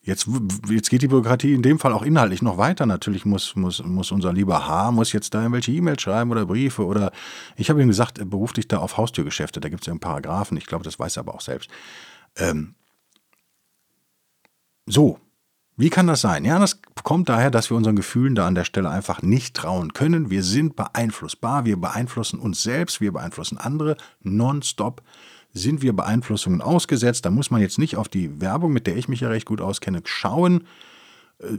Jetzt, 0.09 0.27
jetzt 0.67 0.89
geht 0.89 1.03
die 1.03 1.07
Bürokratie 1.07 1.53
in 1.53 1.61
dem 1.61 1.77
Fall 1.77 1.93
auch 1.93 2.01
inhaltlich 2.01 2.41
noch 2.41 2.57
weiter. 2.57 2.87
Natürlich 2.87 3.25
muss, 3.25 3.55
muss, 3.55 3.83
muss 3.83 4.11
unser 4.11 4.33
lieber 4.33 4.67
H. 4.67 4.91
muss 4.91 5.13
jetzt 5.13 5.35
da 5.35 5.41
irgendwelche 5.41 5.71
E-Mails 5.71 6.01
schreiben 6.01 6.31
oder 6.31 6.47
Briefe 6.47 6.83
oder 6.83 7.11
ich 7.55 7.69
habe 7.69 7.79
ihm 7.79 7.89
gesagt, 7.89 8.19
beruf 8.27 8.53
dich 8.53 8.67
da 8.67 8.79
auf 8.79 8.97
Haustürgeschäfte. 8.97 9.59
Da 9.59 9.69
gibt 9.69 9.83
es 9.83 9.85
ja 9.85 9.93
einen 9.93 9.99
Paragraphen. 9.99 10.57
Ich 10.57 10.65
glaube, 10.65 10.83
das 10.83 10.97
weiß 10.97 11.17
er 11.17 11.21
aber 11.21 11.35
auch 11.35 11.41
selbst. 11.41 11.69
Ähm, 12.37 12.73
so, 14.87 15.19
wie 15.77 15.91
kann 15.91 16.07
das 16.07 16.21
sein? 16.21 16.43
Ja, 16.43 16.57
das 16.57 16.81
kommt 17.03 17.29
daher, 17.29 17.51
dass 17.51 17.69
wir 17.69 17.77
unseren 17.77 17.95
Gefühlen 17.95 18.33
da 18.33 18.47
an 18.47 18.55
der 18.55 18.65
Stelle 18.65 18.89
einfach 18.89 19.21
nicht 19.21 19.55
trauen 19.55 19.93
können. 19.93 20.31
Wir 20.31 20.41
sind 20.41 20.75
beeinflussbar, 20.75 21.65
wir 21.65 21.79
beeinflussen 21.79 22.39
uns 22.39 22.63
selbst, 22.63 22.99
wir 22.99 23.13
beeinflussen 23.13 23.59
andere 23.59 23.95
nonstop 24.21 25.03
sind 25.53 25.81
wir 25.81 25.93
Beeinflussungen 25.93 26.61
ausgesetzt. 26.61 27.25
Da 27.25 27.31
muss 27.31 27.51
man 27.51 27.61
jetzt 27.61 27.79
nicht 27.79 27.95
auf 27.95 28.07
die 28.07 28.41
Werbung, 28.41 28.71
mit 28.71 28.87
der 28.87 28.97
ich 28.97 29.07
mich 29.07 29.21
ja 29.21 29.29
recht 29.29 29.45
gut 29.45 29.61
auskenne, 29.61 30.01
schauen. 30.05 30.67
Äh, 31.39 31.57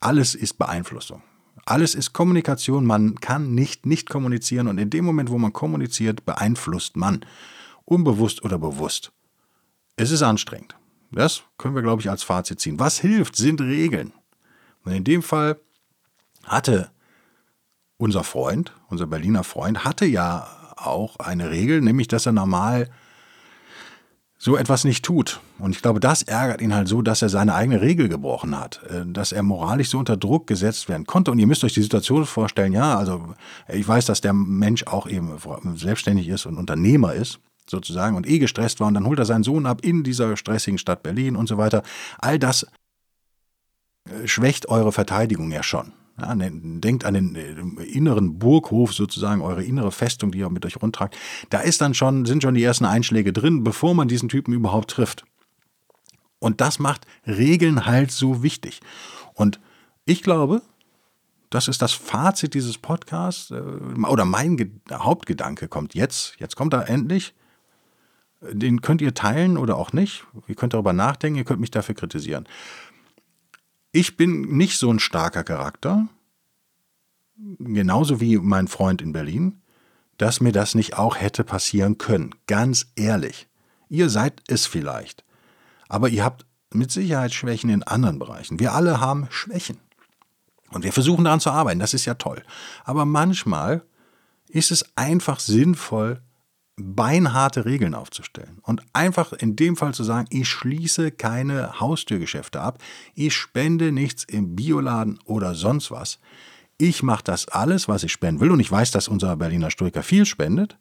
alles 0.00 0.34
ist 0.34 0.54
Beeinflussung. 0.54 1.22
Alles 1.64 1.94
ist 1.94 2.12
Kommunikation. 2.12 2.84
Man 2.84 3.16
kann 3.16 3.54
nicht 3.54 3.86
nicht 3.86 4.10
kommunizieren 4.10 4.68
und 4.68 4.78
in 4.78 4.90
dem 4.90 5.04
Moment, 5.04 5.30
wo 5.30 5.38
man 5.38 5.52
kommuniziert, 5.52 6.24
beeinflusst 6.26 6.96
man. 6.96 7.24
Unbewusst 7.86 8.44
oder 8.44 8.58
bewusst. 8.58 9.12
Es 9.96 10.10
ist 10.10 10.22
anstrengend. 10.22 10.76
Das 11.10 11.42
können 11.58 11.74
wir, 11.74 11.82
glaube 11.82 12.02
ich, 12.02 12.10
als 12.10 12.22
Fazit 12.22 12.60
ziehen. 12.60 12.78
Was 12.78 12.98
hilft, 12.98 13.36
sind 13.36 13.60
Regeln. 13.60 14.12
Und 14.84 14.92
in 14.92 15.04
dem 15.04 15.22
Fall 15.22 15.58
hatte 16.44 16.90
unser 17.96 18.24
Freund, 18.24 18.72
unser 18.88 19.06
Berliner 19.06 19.44
Freund, 19.44 19.84
hatte 19.84 20.04
ja 20.04 20.48
auch 20.76 21.16
eine 21.16 21.50
Regel, 21.50 21.80
nämlich 21.80 22.08
dass 22.08 22.26
er 22.26 22.32
normal 22.32 22.90
so 24.44 24.58
etwas 24.58 24.84
nicht 24.84 25.02
tut. 25.06 25.40
Und 25.58 25.74
ich 25.74 25.80
glaube, 25.80 26.00
das 26.00 26.22
ärgert 26.22 26.60
ihn 26.60 26.74
halt 26.74 26.86
so, 26.86 27.00
dass 27.00 27.22
er 27.22 27.30
seine 27.30 27.54
eigene 27.54 27.80
Regel 27.80 28.10
gebrochen 28.10 28.60
hat, 28.60 28.82
äh, 28.90 29.06
dass 29.06 29.32
er 29.32 29.42
moralisch 29.42 29.88
so 29.88 29.98
unter 29.98 30.18
Druck 30.18 30.46
gesetzt 30.46 30.90
werden 30.90 31.06
konnte. 31.06 31.30
Und 31.30 31.38
ihr 31.38 31.46
müsst 31.46 31.64
euch 31.64 31.72
die 31.72 31.82
Situation 31.82 32.26
vorstellen, 32.26 32.74
ja, 32.74 32.98
also 32.98 33.34
ich 33.68 33.88
weiß, 33.88 34.04
dass 34.04 34.20
der 34.20 34.34
Mensch 34.34 34.86
auch 34.86 35.06
eben 35.06 35.38
selbstständig 35.76 36.28
ist 36.28 36.44
und 36.44 36.58
Unternehmer 36.58 37.14
ist, 37.14 37.38
sozusagen, 37.66 38.16
und 38.16 38.28
eh 38.28 38.38
gestresst 38.38 38.80
war. 38.80 38.88
Und 38.88 38.94
dann 38.94 39.06
holt 39.06 39.18
er 39.18 39.24
seinen 39.24 39.44
Sohn 39.44 39.64
ab 39.64 39.80
in 39.82 40.04
dieser 40.04 40.36
stressigen 40.36 40.76
Stadt 40.76 41.02
Berlin 41.02 41.36
und 41.36 41.48
so 41.48 41.56
weiter. 41.56 41.82
All 42.18 42.38
das 42.38 42.66
äh, 44.10 44.28
schwächt 44.28 44.68
eure 44.68 44.92
Verteidigung 44.92 45.52
ja 45.52 45.62
schon. 45.62 45.92
Ja, 46.20 46.34
ne, 46.34 46.50
denkt 46.52 47.04
an 47.04 47.14
den 47.14 47.34
äh, 47.34 47.82
inneren 47.82 48.38
Burghof 48.38 48.92
sozusagen, 48.92 49.42
eure 49.42 49.64
innere 49.64 49.90
Festung, 49.90 50.30
die 50.30 50.38
ihr 50.38 50.50
mit 50.50 50.64
euch 50.64 50.80
rundtragt. 50.80 51.16
Da 51.50 51.60
ist 51.60 51.80
dann 51.80 51.94
schon, 51.94 52.24
sind 52.24 52.42
schon 52.42 52.54
die 52.54 52.62
ersten 52.62 52.84
Einschläge 52.84 53.32
drin, 53.32 53.64
bevor 53.64 53.94
man 53.94 54.06
diesen 54.06 54.28
Typen 54.28 54.54
überhaupt 54.54 54.90
trifft. 54.90 55.24
Und 56.38 56.60
das 56.60 56.78
macht 56.78 57.06
Regeln 57.26 57.86
halt 57.86 58.12
so 58.12 58.42
wichtig. 58.42 58.80
Und 59.34 59.60
ich 60.04 60.22
glaube, 60.22 60.62
das 61.50 61.68
ist 61.68 61.82
das 61.82 61.92
Fazit 61.92 62.54
dieses 62.54 62.78
Podcasts, 62.78 63.50
äh, 63.50 63.60
oder 64.08 64.24
mein 64.24 64.80
Hauptgedanke 64.92 65.68
kommt 65.68 65.94
jetzt, 65.94 66.36
jetzt 66.38 66.54
kommt 66.54 66.74
er 66.74 66.88
endlich. 66.88 67.34
Den 68.52 68.82
könnt 68.82 69.00
ihr 69.00 69.14
teilen 69.14 69.56
oder 69.56 69.76
auch 69.76 69.92
nicht. 69.92 70.26
Ihr 70.48 70.54
könnt 70.54 70.74
darüber 70.74 70.92
nachdenken, 70.92 71.38
ihr 71.38 71.44
könnt 71.44 71.60
mich 71.60 71.70
dafür 71.70 71.94
kritisieren. 71.94 72.46
Ich 73.96 74.16
bin 74.16 74.56
nicht 74.56 74.80
so 74.80 74.92
ein 74.92 74.98
starker 74.98 75.44
Charakter, 75.44 76.08
genauso 77.60 78.20
wie 78.20 78.38
mein 78.38 78.66
Freund 78.66 79.00
in 79.00 79.12
Berlin, 79.12 79.62
dass 80.18 80.40
mir 80.40 80.50
das 80.50 80.74
nicht 80.74 80.98
auch 80.98 81.14
hätte 81.14 81.44
passieren 81.44 81.96
können. 81.96 82.34
Ganz 82.48 82.88
ehrlich. 82.96 83.46
Ihr 83.88 84.10
seid 84.10 84.42
es 84.48 84.66
vielleicht. 84.66 85.22
Aber 85.88 86.08
ihr 86.08 86.24
habt 86.24 86.44
mit 86.72 86.90
Sicherheit 86.90 87.32
Schwächen 87.32 87.70
in 87.70 87.84
anderen 87.84 88.18
Bereichen. 88.18 88.58
Wir 88.58 88.72
alle 88.72 88.98
haben 88.98 89.28
Schwächen. 89.30 89.78
Und 90.70 90.82
wir 90.82 90.92
versuchen 90.92 91.22
daran 91.22 91.38
zu 91.38 91.52
arbeiten, 91.52 91.78
das 91.78 91.94
ist 91.94 92.04
ja 92.04 92.14
toll. 92.14 92.42
Aber 92.82 93.04
manchmal 93.04 93.84
ist 94.48 94.72
es 94.72 94.84
einfach 94.96 95.38
sinnvoll, 95.38 96.20
beinharte 96.76 97.64
Regeln 97.64 97.94
aufzustellen 97.94 98.58
und 98.62 98.82
einfach 98.92 99.32
in 99.32 99.54
dem 99.54 99.76
Fall 99.76 99.94
zu 99.94 100.02
sagen, 100.02 100.26
ich 100.30 100.48
schließe 100.48 101.12
keine 101.12 101.78
Haustürgeschäfte 101.80 102.60
ab, 102.60 102.78
ich 103.14 103.34
spende 103.34 103.92
nichts 103.92 104.24
im 104.24 104.56
Bioladen 104.56 105.18
oder 105.24 105.54
sonst 105.54 105.90
was. 105.90 106.18
Ich 106.76 107.04
mache 107.04 107.22
das 107.22 107.46
alles, 107.48 107.88
was 107.88 108.02
ich 108.02 108.10
spenden 108.10 108.40
will 108.40 108.50
und 108.50 108.58
ich 108.58 108.70
weiß, 108.70 108.90
dass 108.90 109.06
unser 109.06 109.36
Berliner 109.36 109.70
Stoiker 109.70 110.02
viel 110.02 110.26
spendet. 110.26 110.76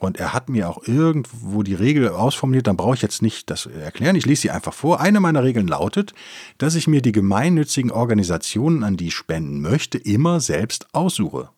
Und 0.00 0.18
er 0.18 0.32
hat 0.32 0.48
mir 0.48 0.68
auch 0.68 0.82
irgendwo 0.88 1.62
die 1.62 1.76
Regel 1.76 2.08
ausformuliert, 2.08 2.66
dann 2.66 2.76
brauche 2.76 2.96
ich 2.96 3.02
jetzt 3.02 3.22
nicht 3.22 3.48
das 3.50 3.66
erklären, 3.66 4.16
ich 4.16 4.26
lese 4.26 4.42
sie 4.42 4.50
einfach 4.50 4.74
vor. 4.74 5.00
Eine 5.00 5.20
meiner 5.20 5.44
Regeln 5.44 5.68
lautet, 5.68 6.12
dass 6.58 6.74
ich 6.74 6.88
mir 6.88 7.02
die 7.02 7.12
gemeinnützigen 7.12 7.92
Organisationen, 7.92 8.82
an 8.82 8.96
die 8.96 9.08
ich 9.08 9.14
spenden 9.14 9.60
möchte, 9.60 9.98
immer 9.98 10.40
selbst 10.40 10.92
aussuche. 10.92 11.50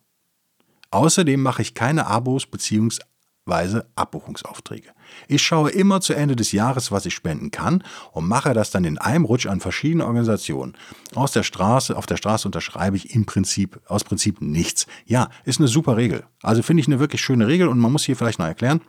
Außerdem 0.91 1.41
mache 1.41 1.63
ich 1.63 1.73
keine 1.73 2.05
Abos 2.05 2.45
bzw. 2.45 3.01
Weise 3.45 3.87
Abbuchungsaufträge. 3.95 4.89
Ich 5.27 5.43
schaue 5.43 5.69
immer 5.69 6.01
zu 6.01 6.13
Ende 6.13 6.35
des 6.35 6.51
Jahres, 6.51 6.91
was 6.91 7.05
ich 7.05 7.13
spenden 7.13 7.51
kann 7.51 7.83
und 8.11 8.27
mache 8.27 8.53
das 8.53 8.71
dann 8.71 8.83
in 8.83 8.97
einem 8.97 9.25
Rutsch 9.25 9.45
an 9.45 9.59
verschiedene 9.59 10.05
Organisationen. 10.05 10.75
Aus 11.13 11.31
der 11.31 11.43
Straße, 11.43 11.95
auf 11.95 12.07
der 12.07 12.17
Straße 12.17 12.47
unterschreibe 12.47 12.97
ich 12.97 13.13
im 13.13 13.25
Prinzip, 13.25 13.79
aus 13.87 14.03
Prinzip 14.03 14.41
nichts. 14.41 14.87
Ja, 15.05 15.29
ist 15.43 15.59
eine 15.59 15.67
super 15.67 15.95
Regel. 15.95 16.23
Also 16.41 16.63
finde 16.63 16.81
ich 16.81 16.87
eine 16.87 16.99
wirklich 16.99 17.21
schöne 17.21 17.47
Regel 17.47 17.67
und 17.67 17.79
man 17.79 17.91
muss 17.91 18.03
hier 18.03 18.15
vielleicht 18.15 18.39
noch 18.39 18.47
erklären, 18.47 18.81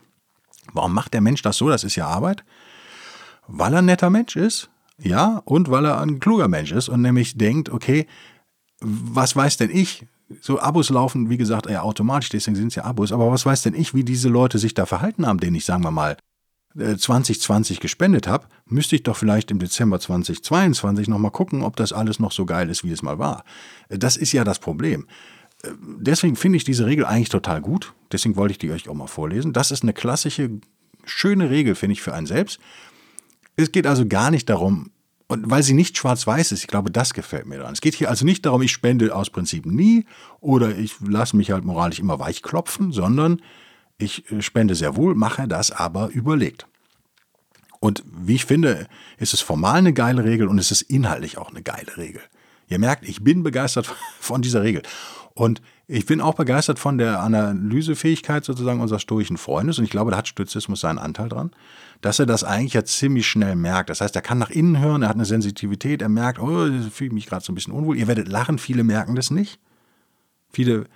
warum 0.72 0.94
macht 0.94 1.12
der 1.12 1.20
Mensch 1.20 1.42
das 1.42 1.58
so? 1.58 1.68
Das 1.68 1.84
ist 1.84 1.96
ja 1.96 2.06
Arbeit. 2.06 2.44
Weil 3.46 3.74
er 3.74 3.78
ein 3.80 3.84
netter 3.84 4.10
Mensch 4.10 4.36
ist, 4.36 4.70
ja, 4.98 5.42
und 5.44 5.70
weil 5.70 5.84
er 5.84 6.00
ein 6.00 6.18
kluger 6.18 6.48
Mensch 6.48 6.72
ist 6.72 6.88
und 6.88 7.02
nämlich 7.02 7.36
denkt, 7.36 7.68
okay, 7.68 8.06
was 8.80 9.36
weiß 9.36 9.58
denn 9.58 9.70
ich, 9.70 10.06
so 10.40 10.60
Abos 10.60 10.90
laufen, 10.90 11.30
wie 11.30 11.36
gesagt, 11.36 11.70
ja 11.70 11.82
automatisch, 11.82 12.30
deswegen 12.30 12.56
sind 12.56 12.68
es 12.68 12.74
ja 12.74 12.84
Abos. 12.84 13.12
Aber 13.12 13.30
was 13.30 13.46
weiß 13.46 13.62
denn 13.62 13.74
ich, 13.74 13.94
wie 13.94 14.04
diese 14.04 14.28
Leute 14.28 14.58
sich 14.58 14.74
da 14.74 14.86
verhalten 14.86 15.26
haben, 15.26 15.38
denen 15.38 15.56
ich, 15.56 15.64
sagen 15.64 15.84
wir 15.84 15.90
mal, 15.90 16.16
2020 16.76 17.78
äh, 17.78 17.80
gespendet 17.80 18.26
habe, 18.26 18.46
müsste 18.66 18.96
ich 18.96 19.02
doch 19.02 19.16
vielleicht 19.16 19.50
im 19.50 19.58
Dezember 19.58 19.98
2022 19.98 21.08
nochmal 21.08 21.30
gucken, 21.30 21.62
ob 21.62 21.76
das 21.76 21.92
alles 21.92 22.18
noch 22.18 22.32
so 22.32 22.44
geil 22.44 22.68
ist, 22.68 22.84
wie 22.84 22.92
es 22.92 23.02
mal 23.02 23.18
war. 23.18 23.44
Äh, 23.88 23.98
das 23.98 24.16
ist 24.16 24.32
ja 24.32 24.44
das 24.44 24.58
Problem. 24.58 25.06
Äh, 25.62 25.70
deswegen 25.98 26.36
finde 26.36 26.56
ich 26.56 26.64
diese 26.64 26.86
Regel 26.86 27.06
eigentlich 27.06 27.30
total 27.30 27.60
gut. 27.60 27.94
Deswegen 28.12 28.36
wollte 28.36 28.52
ich 28.52 28.58
die 28.58 28.70
euch 28.70 28.88
auch 28.88 28.94
mal 28.94 29.06
vorlesen. 29.06 29.52
Das 29.52 29.70
ist 29.70 29.82
eine 29.82 29.94
klassische, 29.94 30.50
schöne 31.04 31.50
Regel, 31.50 31.74
finde 31.74 31.94
ich, 31.94 32.02
für 32.02 32.12
einen 32.12 32.26
selbst. 32.26 32.58
Es 33.56 33.72
geht 33.72 33.86
also 33.86 34.06
gar 34.06 34.30
nicht 34.30 34.50
darum, 34.50 34.90
und 35.28 35.50
weil 35.50 35.62
sie 35.62 35.74
nicht 35.74 35.98
schwarz-weiß 35.98 36.52
ist, 36.52 36.62
ich 36.62 36.68
glaube, 36.68 36.90
das 36.90 37.12
gefällt 37.12 37.46
mir 37.46 37.58
daran. 37.58 37.72
Es 37.72 37.80
geht 37.80 37.94
hier 37.94 38.10
also 38.10 38.24
nicht 38.24 38.46
darum, 38.46 38.62
ich 38.62 38.70
spende 38.70 39.14
aus 39.14 39.30
Prinzip 39.30 39.66
nie 39.66 40.06
oder 40.40 40.76
ich 40.76 40.94
lasse 41.00 41.36
mich 41.36 41.50
halt 41.50 41.64
moralisch 41.64 41.98
immer 41.98 42.20
weich 42.20 42.42
klopfen, 42.42 42.92
sondern 42.92 43.42
ich 43.98 44.30
äh, 44.30 44.40
spende 44.40 44.74
sehr 44.76 44.96
wohl, 44.96 45.14
mache 45.14 45.48
das 45.48 45.72
aber 45.72 46.10
überlegt. 46.10 46.66
Und 47.80 48.04
wie 48.06 48.36
ich 48.36 48.44
finde, 48.44 48.86
ist 49.18 49.34
es 49.34 49.40
formal 49.40 49.78
eine 49.78 49.92
geile 49.92 50.24
Regel 50.24 50.46
und 50.48 50.58
es 50.58 50.70
ist 50.70 50.82
inhaltlich 50.82 51.38
auch 51.38 51.50
eine 51.50 51.62
geile 51.62 51.96
Regel. 51.96 52.22
Ihr 52.68 52.78
merkt, 52.78 53.08
ich 53.08 53.22
bin 53.22 53.42
begeistert 53.42 53.86
von 54.20 54.42
dieser 54.42 54.62
Regel. 54.62 54.82
Und 55.34 55.60
ich 55.86 56.06
bin 56.06 56.20
auch 56.20 56.34
begeistert 56.34 56.78
von 56.78 56.98
der 56.98 57.20
Analysefähigkeit 57.20 58.44
sozusagen 58.44 58.80
unseres 58.80 59.02
stoischen 59.02 59.36
Freundes. 59.36 59.78
Und 59.78 59.84
ich 59.84 59.90
glaube, 59.90 60.10
da 60.10 60.16
hat 60.16 60.28
Stoizismus 60.28 60.80
seinen 60.80 60.98
Anteil 60.98 61.28
dran 61.28 61.50
dass 62.00 62.18
er 62.18 62.26
das 62.26 62.44
eigentlich 62.44 62.74
ja 62.74 62.84
ziemlich 62.84 63.26
schnell 63.26 63.56
merkt. 63.56 63.90
Das 63.90 64.00
heißt, 64.00 64.14
er 64.14 64.22
kann 64.22 64.38
nach 64.38 64.50
innen 64.50 64.78
hören, 64.78 65.02
er 65.02 65.08
hat 65.08 65.16
eine 65.16 65.24
Sensitivität, 65.24 66.02
er 66.02 66.08
merkt, 66.08 66.38
oh, 66.38 66.66
ich 66.66 66.92
fühle 66.92 67.14
mich 67.14 67.26
gerade 67.26 67.44
so 67.44 67.52
ein 67.52 67.54
bisschen 67.54 67.72
unwohl. 67.72 67.96
Ihr 67.96 68.06
werdet 68.06 68.28
lachen, 68.28 68.58
viele 68.58 68.84
merken 68.84 69.14
das 69.14 69.30
nicht. 69.30 69.58
Viele 70.52 70.86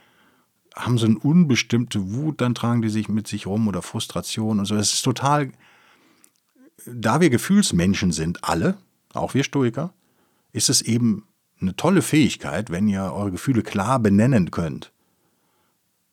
haben 0.74 0.98
so 0.98 1.06
eine 1.06 1.18
unbestimmte 1.18 2.12
Wut, 2.14 2.40
dann 2.40 2.54
tragen 2.54 2.82
die 2.82 2.88
sich 2.88 3.08
mit 3.08 3.26
sich 3.26 3.46
rum 3.46 3.68
oder 3.68 3.82
Frustration 3.82 4.60
und 4.60 4.66
so. 4.66 4.76
Es 4.76 4.92
ist 4.92 5.02
total, 5.02 5.50
da 6.86 7.20
wir 7.20 7.30
Gefühlsmenschen 7.30 8.12
sind, 8.12 8.44
alle, 8.44 8.76
auch 9.12 9.34
wir 9.34 9.44
Stoiker, 9.44 9.92
ist 10.52 10.70
es 10.70 10.82
eben 10.82 11.26
eine 11.60 11.76
tolle 11.76 12.02
Fähigkeit, 12.02 12.70
wenn 12.70 12.88
ihr 12.88 13.12
eure 13.12 13.32
Gefühle 13.32 13.62
klar 13.62 13.98
benennen 13.98 14.50
könnt. 14.50 14.92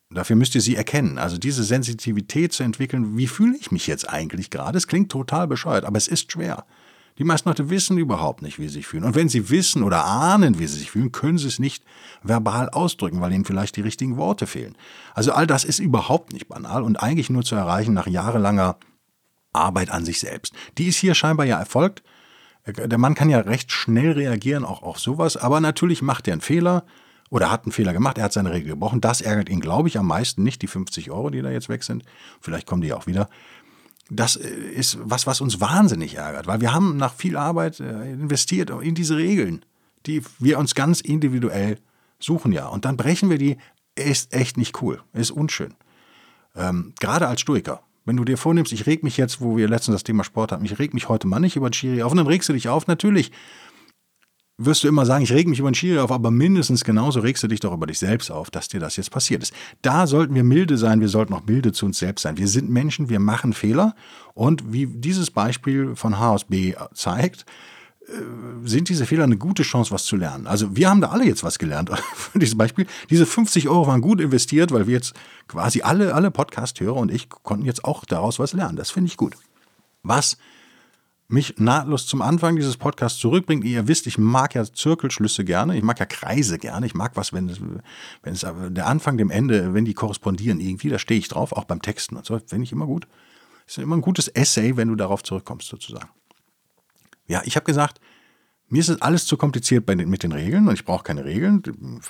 Dafür 0.10 0.38
müsst 0.38 0.56
ihr 0.56 0.62
sie 0.62 0.76
erkennen. 0.76 1.18
Also 1.18 1.38
diese 1.38 1.64
Sensitivität 1.64 2.54
zu 2.54 2.64
entwickeln, 2.64 3.18
wie 3.18 3.28
fühle 3.28 3.58
ich 3.58 3.72
mich 3.72 3.88
jetzt 3.88 4.10
eigentlich 4.10 4.50
gerade? 4.50 4.78
Es 4.78 4.88
klingt 4.88 5.12
total 5.12 5.48
bescheuert, 5.48 5.84
aber 5.84 5.98
es 5.98 6.08
ist 6.08 6.32
schwer. 6.32 6.66
Die 7.18 7.24
meisten 7.24 7.50
Leute 7.50 7.70
wissen 7.70 7.98
überhaupt 7.98 8.42
nicht, 8.42 8.60
wie 8.60 8.68
sie 8.68 8.76
sich 8.76 8.88
fühlen. 8.88 9.04
Und 9.04 9.16
wenn 9.16 9.28
sie 9.28 9.50
wissen 9.50 9.84
oder 9.84 10.06
ahnen, 10.06 10.60
wie 10.60 10.68
sie 10.68 10.78
sich 10.78 10.92
fühlen, 10.92 11.12
können 11.12 11.40
sie 11.40 11.48
es 11.48 11.60
nicht 11.60 11.84
verbal 12.22 12.70
ausdrücken, 12.70 13.22
weil 13.22 13.34
ihnen 13.34 13.44
vielleicht 13.44 13.76
die 13.76 13.82
richtigen 13.82 14.18
Worte 14.18 14.46
fehlen. 14.46 14.78
Also 15.14 15.32
all 15.34 15.48
das 15.48 15.64
ist 15.64 15.80
überhaupt 15.80 16.32
nicht 16.32 16.48
banal 16.48 16.84
und 16.84 16.98
eigentlich 16.98 17.30
nur 17.30 17.44
zu 17.44 17.56
erreichen 17.56 17.94
nach 17.94 18.08
jahrelanger 18.08 18.78
Arbeit 19.52 19.90
an 19.90 20.06
sich 20.06 20.20
selbst. 20.20 20.54
Die 20.78 20.88
ist 20.88 20.98
hier 20.98 21.16
scheinbar 21.16 21.48
ja 21.48 21.58
erfolgt. 21.58 22.04
Der 22.68 22.98
Mann 22.98 23.16
kann 23.16 23.30
ja 23.30 23.40
recht 23.40 23.72
schnell 23.72 24.12
reagieren, 24.12 24.64
auch 24.64 24.84
auf 24.84 25.00
sowas, 25.00 25.38
aber 25.38 25.60
natürlich 25.60 26.02
macht 26.02 26.28
er 26.28 26.34
einen 26.34 26.42
Fehler 26.42 26.86
oder 27.30 27.52
hat 27.52 27.66
einen 27.66 27.72
Fehler 27.72 27.94
gemacht, 27.94 28.18
er 28.18 28.26
hat 28.26 28.34
seine 28.34 28.52
Regel 28.52 28.70
gebrochen. 28.70 29.02
Das 29.02 29.22
ärgert 29.22 29.50
ihn, 29.50 29.60
glaube 29.60 29.88
ich, 29.88 29.98
am 29.98 30.08
meisten. 30.08 30.44
Nicht 30.44 30.62
die 30.62 30.68
50 30.68 31.12
Euro, 31.12 31.30
die 31.30 31.42
da 31.42 31.50
jetzt 31.50 31.70
weg 31.70 31.84
sind. 31.84 32.04
Vielleicht 32.40 32.68
kommen 32.68 32.82
die 32.82 32.94
auch 32.94 33.08
wieder. 33.08 33.30
Das 34.10 34.36
äh, 34.36 34.48
ist 34.48 34.98
was, 35.02 35.28
was 35.28 35.42
uns 35.42 35.60
wahnsinnig 35.60 36.16
ärgert, 36.16 36.48
weil 36.48 36.62
wir 36.62 36.74
haben 36.74 36.98
nach 36.98 37.14
viel 37.14 37.36
Arbeit 37.36 37.80
äh, 37.80 38.12
investiert 38.12 38.70
in 38.70 38.96
diese 38.96 39.18
Regeln, 39.18 39.66
die 40.06 40.22
wir 40.40 40.60
uns 40.60 40.76
ganz 40.76 41.02
individuell 41.02 41.78
suchen 42.20 42.52
ja. 42.52 42.68
Und 42.68 42.86
dann 42.86 42.98
brechen 42.98 43.30
wir 43.30 43.38
die, 43.38 43.58
ist 43.96 44.34
echt 44.34 44.58
nicht 44.58 44.82
cool, 44.82 45.02
ist 45.14 45.32
unschön. 45.32 45.74
Ähm, 46.56 46.94
gerade 47.00 47.28
als 47.28 47.42
Stoiker. 47.42 47.82
Wenn 48.06 48.16
du 48.16 48.24
dir 48.24 48.38
vornimmst, 48.38 48.72
ich 48.72 48.86
reg 48.86 49.04
mich 49.04 49.18
jetzt, 49.18 49.42
wo 49.42 49.58
wir 49.58 49.68
letztens 49.68 49.96
das 49.96 50.04
Thema 50.04 50.24
Sport 50.24 50.54
hatten, 50.54 50.64
ich 50.64 50.80
reg 50.80 50.94
mich 50.94 51.10
heute 51.10 51.28
mal 51.28 51.40
nicht 51.40 51.58
über 51.58 51.70
Chiri 51.72 52.04
auf, 52.04 52.12
und 52.12 52.18
dann 52.18 52.28
regst 52.28 52.48
du 52.48 52.54
dich 52.54 52.70
auf, 52.70 52.88
natürlich 52.88 53.32
wirst 54.58 54.84
du 54.84 54.88
immer 54.88 55.06
sagen, 55.06 55.24
ich 55.24 55.32
reg 55.32 55.48
mich 55.48 55.60
über 55.60 55.70
den 55.70 55.76
Schiri 55.76 56.00
auf, 56.00 56.12
aber 56.12 56.32
mindestens 56.32 56.84
genauso 56.84 57.20
regst 57.20 57.44
du 57.44 57.48
dich 57.48 57.60
doch 57.60 57.74
über 57.74 57.86
dich 57.86 58.00
selbst 58.00 58.32
auf, 58.32 58.50
dass 58.50 58.68
dir 58.68 58.80
das 58.80 58.96
jetzt 58.96 59.12
passiert 59.12 59.44
ist. 59.44 59.54
Da 59.84 60.08
sollten 60.08 60.34
wir 60.34 60.44
milde 60.44 60.78
sein, 60.78 61.00
wir 61.00 61.10
sollten 61.10 61.34
auch 61.34 61.46
milde 61.46 61.72
zu 61.72 61.86
uns 61.86 62.00
selbst 62.00 62.24
sein. 62.24 62.38
Wir 62.38 62.48
sind 62.48 62.70
Menschen, 62.70 63.10
wir 63.10 63.20
machen 63.20 63.54
Fehler 63.54 63.96
und 64.34 64.74
wie 64.74 64.88
dieses 64.88 65.30
Beispiel 65.30 65.96
von 65.96 66.18
H 66.18 66.32
aus 66.32 66.44
B 66.46 66.74
zeigt, 66.96 67.46
äh, 68.08 68.14
sind 68.64 68.90
diese 68.90 69.06
Fehler 69.06 69.26
eine 69.26 69.38
gute 69.38 69.62
Chance, 69.62 69.92
was 69.92 70.06
zu 70.06 70.16
lernen. 70.16 70.48
Also 70.48 70.76
wir 70.76 70.90
haben 70.90 71.02
da 71.02 71.10
alle 71.10 71.26
jetzt 71.26 71.44
was 71.44 71.60
gelernt 71.60 71.92
von 72.16 72.42
diesem 72.42 72.58
Beispiel. 72.58 72.88
Diese 73.12 73.28
50 73.28 73.70
Euro 73.70 73.86
waren 73.86 74.02
gut 74.02 74.20
investiert, 74.20 74.72
weil 74.72 74.88
wir 74.88 74.96
jetzt 74.96 75.14
quasi 75.48 75.82
alle, 75.84 76.16
alle 76.16 76.32
Podcast-Hörer 76.32 76.96
und 76.96 77.12
ich 77.12 77.30
konnten 77.30 77.66
jetzt 77.66 77.86
auch 77.86 78.06
daraus 78.06 78.40
was 78.40 78.54
lernen. 78.54 78.76
Das 78.76 78.90
finde 78.90 79.10
ich 79.10 79.18
gut. 79.18 79.36
Was 80.02 80.38
mich 81.30 81.56
nahtlos 81.58 82.08
zum 82.08 82.22
Anfang 82.22 82.56
dieses 82.56 82.78
Podcasts 82.78 83.20
zurückbringt. 83.20 83.66
Ihr 83.66 83.88
wisst, 83.88 84.08
ich 84.08 84.18
mag 84.18 84.56
ja 84.56 84.64
Zirkelschlüsse 84.64 85.44
gerne, 85.44 85.76
ich 85.76 85.84
mag 85.84 86.00
ja 86.00 86.06
Kreise 86.06 86.58
gerne, 86.58 86.86
ich 86.86 86.94
mag 86.94 87.16
was, 87.16 87.34
wenn 87.34 87.50
es, 87.50 87.60
wenn 88.24 88.34
es 88.34 88.42
der 88.42 88.88
Anfang 88.88 89.18
dem 89.18 89.30
Ende, 89.30 89.74
wenn 89.74 89.84
die 89.84 89.94
korrespondieren 89.94 90.60
irgendwie, 90.60 90.90
da 90.90 91.00
stehe 91.00 91.20
ich 91.20 91.28
drauf, 91.28 91.52
auch 91.52 91.66
beim 91.66 91.82
Texten 91.82 92.16
und 92.16 92.26
so, 92.26 92.40
finde 92.40 92.64
ich 92.64 92.72
immer 92.72 92.86
gut. 92.86 93.08
Ist 93.66 93.78
immer 93.78 93.98
ein 93.98 94.02
gutes 94.02 94.30
Essay, 94.30 94.78
wenn 94.78 94.88
du 94.88 94.96
darauf 94.96 95.24
zurückkommst, 95.24 95.68
sozusagen. 95.68 96.10
Ja, 97.28 97.42
ich 97.44 97.58
habe 97.58 97.66
gesagt, 97.66 98.00
mir 98.70 98.80
ist 98.80 98.90
es 98.90 99.02
alles 99.02 99.26
zu 99.26 99.36
kompliziert 99.36 99.86
bei 99.86 99.96
den, 99.96 100.10
mit 100.10 100.24
den 100.24 100.32
Regeln 100.32 100.68
und 100.68 100.74
ich 100.74 100.86
brauche 100.86 101.04
keine 101.04 101.26
Regeln. 101.26 101.62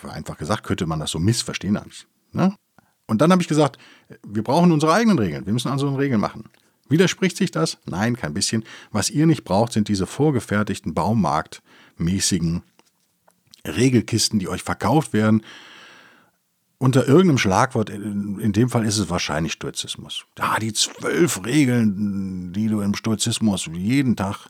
Einfach 0.08 0.38
gesagt, 0.38 0.64
könnte 0.64 0.86
man 0.86 1.00
das 1.00 1.10
so 1.10 1.20
missverstehen. 1.20 1.80
Ne? 2.32 2.56
Und 3.08 3.22
dann 3.22 3.32
habe 3.32 3.42
ich 3.42 3.48
gesagt, 3.48 3.80
wir 4.28 4.44
brauchen 4.44 4.72
unsere 4.72 4.94
eigenen 4.94 5.18
Regeln. 5.18 5.46
Wir 5.48 5.54
müssen 5.54 5.72
also 5.72 5.96
Regeln 5.96 6.22
machen. 6.22 6.46
Widerspricht 6.90 7.38
sich 7.38 7.52
das? 7.52 7.78
Nein, 7.86 8.16
kein 8.16 8.34
bisschen. 8.34 8.64
Was 8.92 9.10
ihr 9.10 9.26
nicht 9.26 9.44
braucht, 9.44 9.74
sind 9.74 9.88
diese 9.88 10.08
vorgefertigten 10.08 10.94
Baumarktmäßigen 10.94 12.64
Regelkisten, 13.66 14.40
die 14.40 14.48
euch 14.48 14.64
verkauft 14.64 15.14
werden. 15.14 15.44
Unter 16.80 17.08
irgendeinem 17.08 17.40
Schlagwort, 17.40 17.90
in 17.90 18.54
dem 18.54 18.70
Fall 18.70 18.86
ist 18.86 19.00
es 19.00 19.10
wahrscheinlich 19.10 19.54
Stoizismus. 19.54 20.26
Da 20.36 20.58
die 20.60 20.74
zwölf 20.74 21.44
Regeln, 21.44 22.54
die 22.54 22.68
du 22.68 22.82
im 22.82 22.94
Stoizismus 22.94 23.68
jeden 23.74 24.16
Tag 24.16 24.50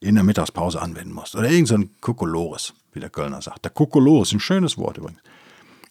in 0.00 0.16
der 0.16 0.24
Mittagspause 0.24 0.82
anwenden 0.82 1.12
musst. 1.12 1.36
Oder 1.36 1.48
irgend 1.48 1.68
so 1.68 1.78
Kokolores, 2.00 2.74
wie 2.92 2.98
der 2.98 3.10
Kölner 3.10 3.40
sagt. 3.40 3.64
Der 3.64 3.70
Kokolores, 3.70 4.32
ein 4.32 4.40
schönes 4.40 4.76
Wort 4.76 4.98
übrigens. 4.98 5.20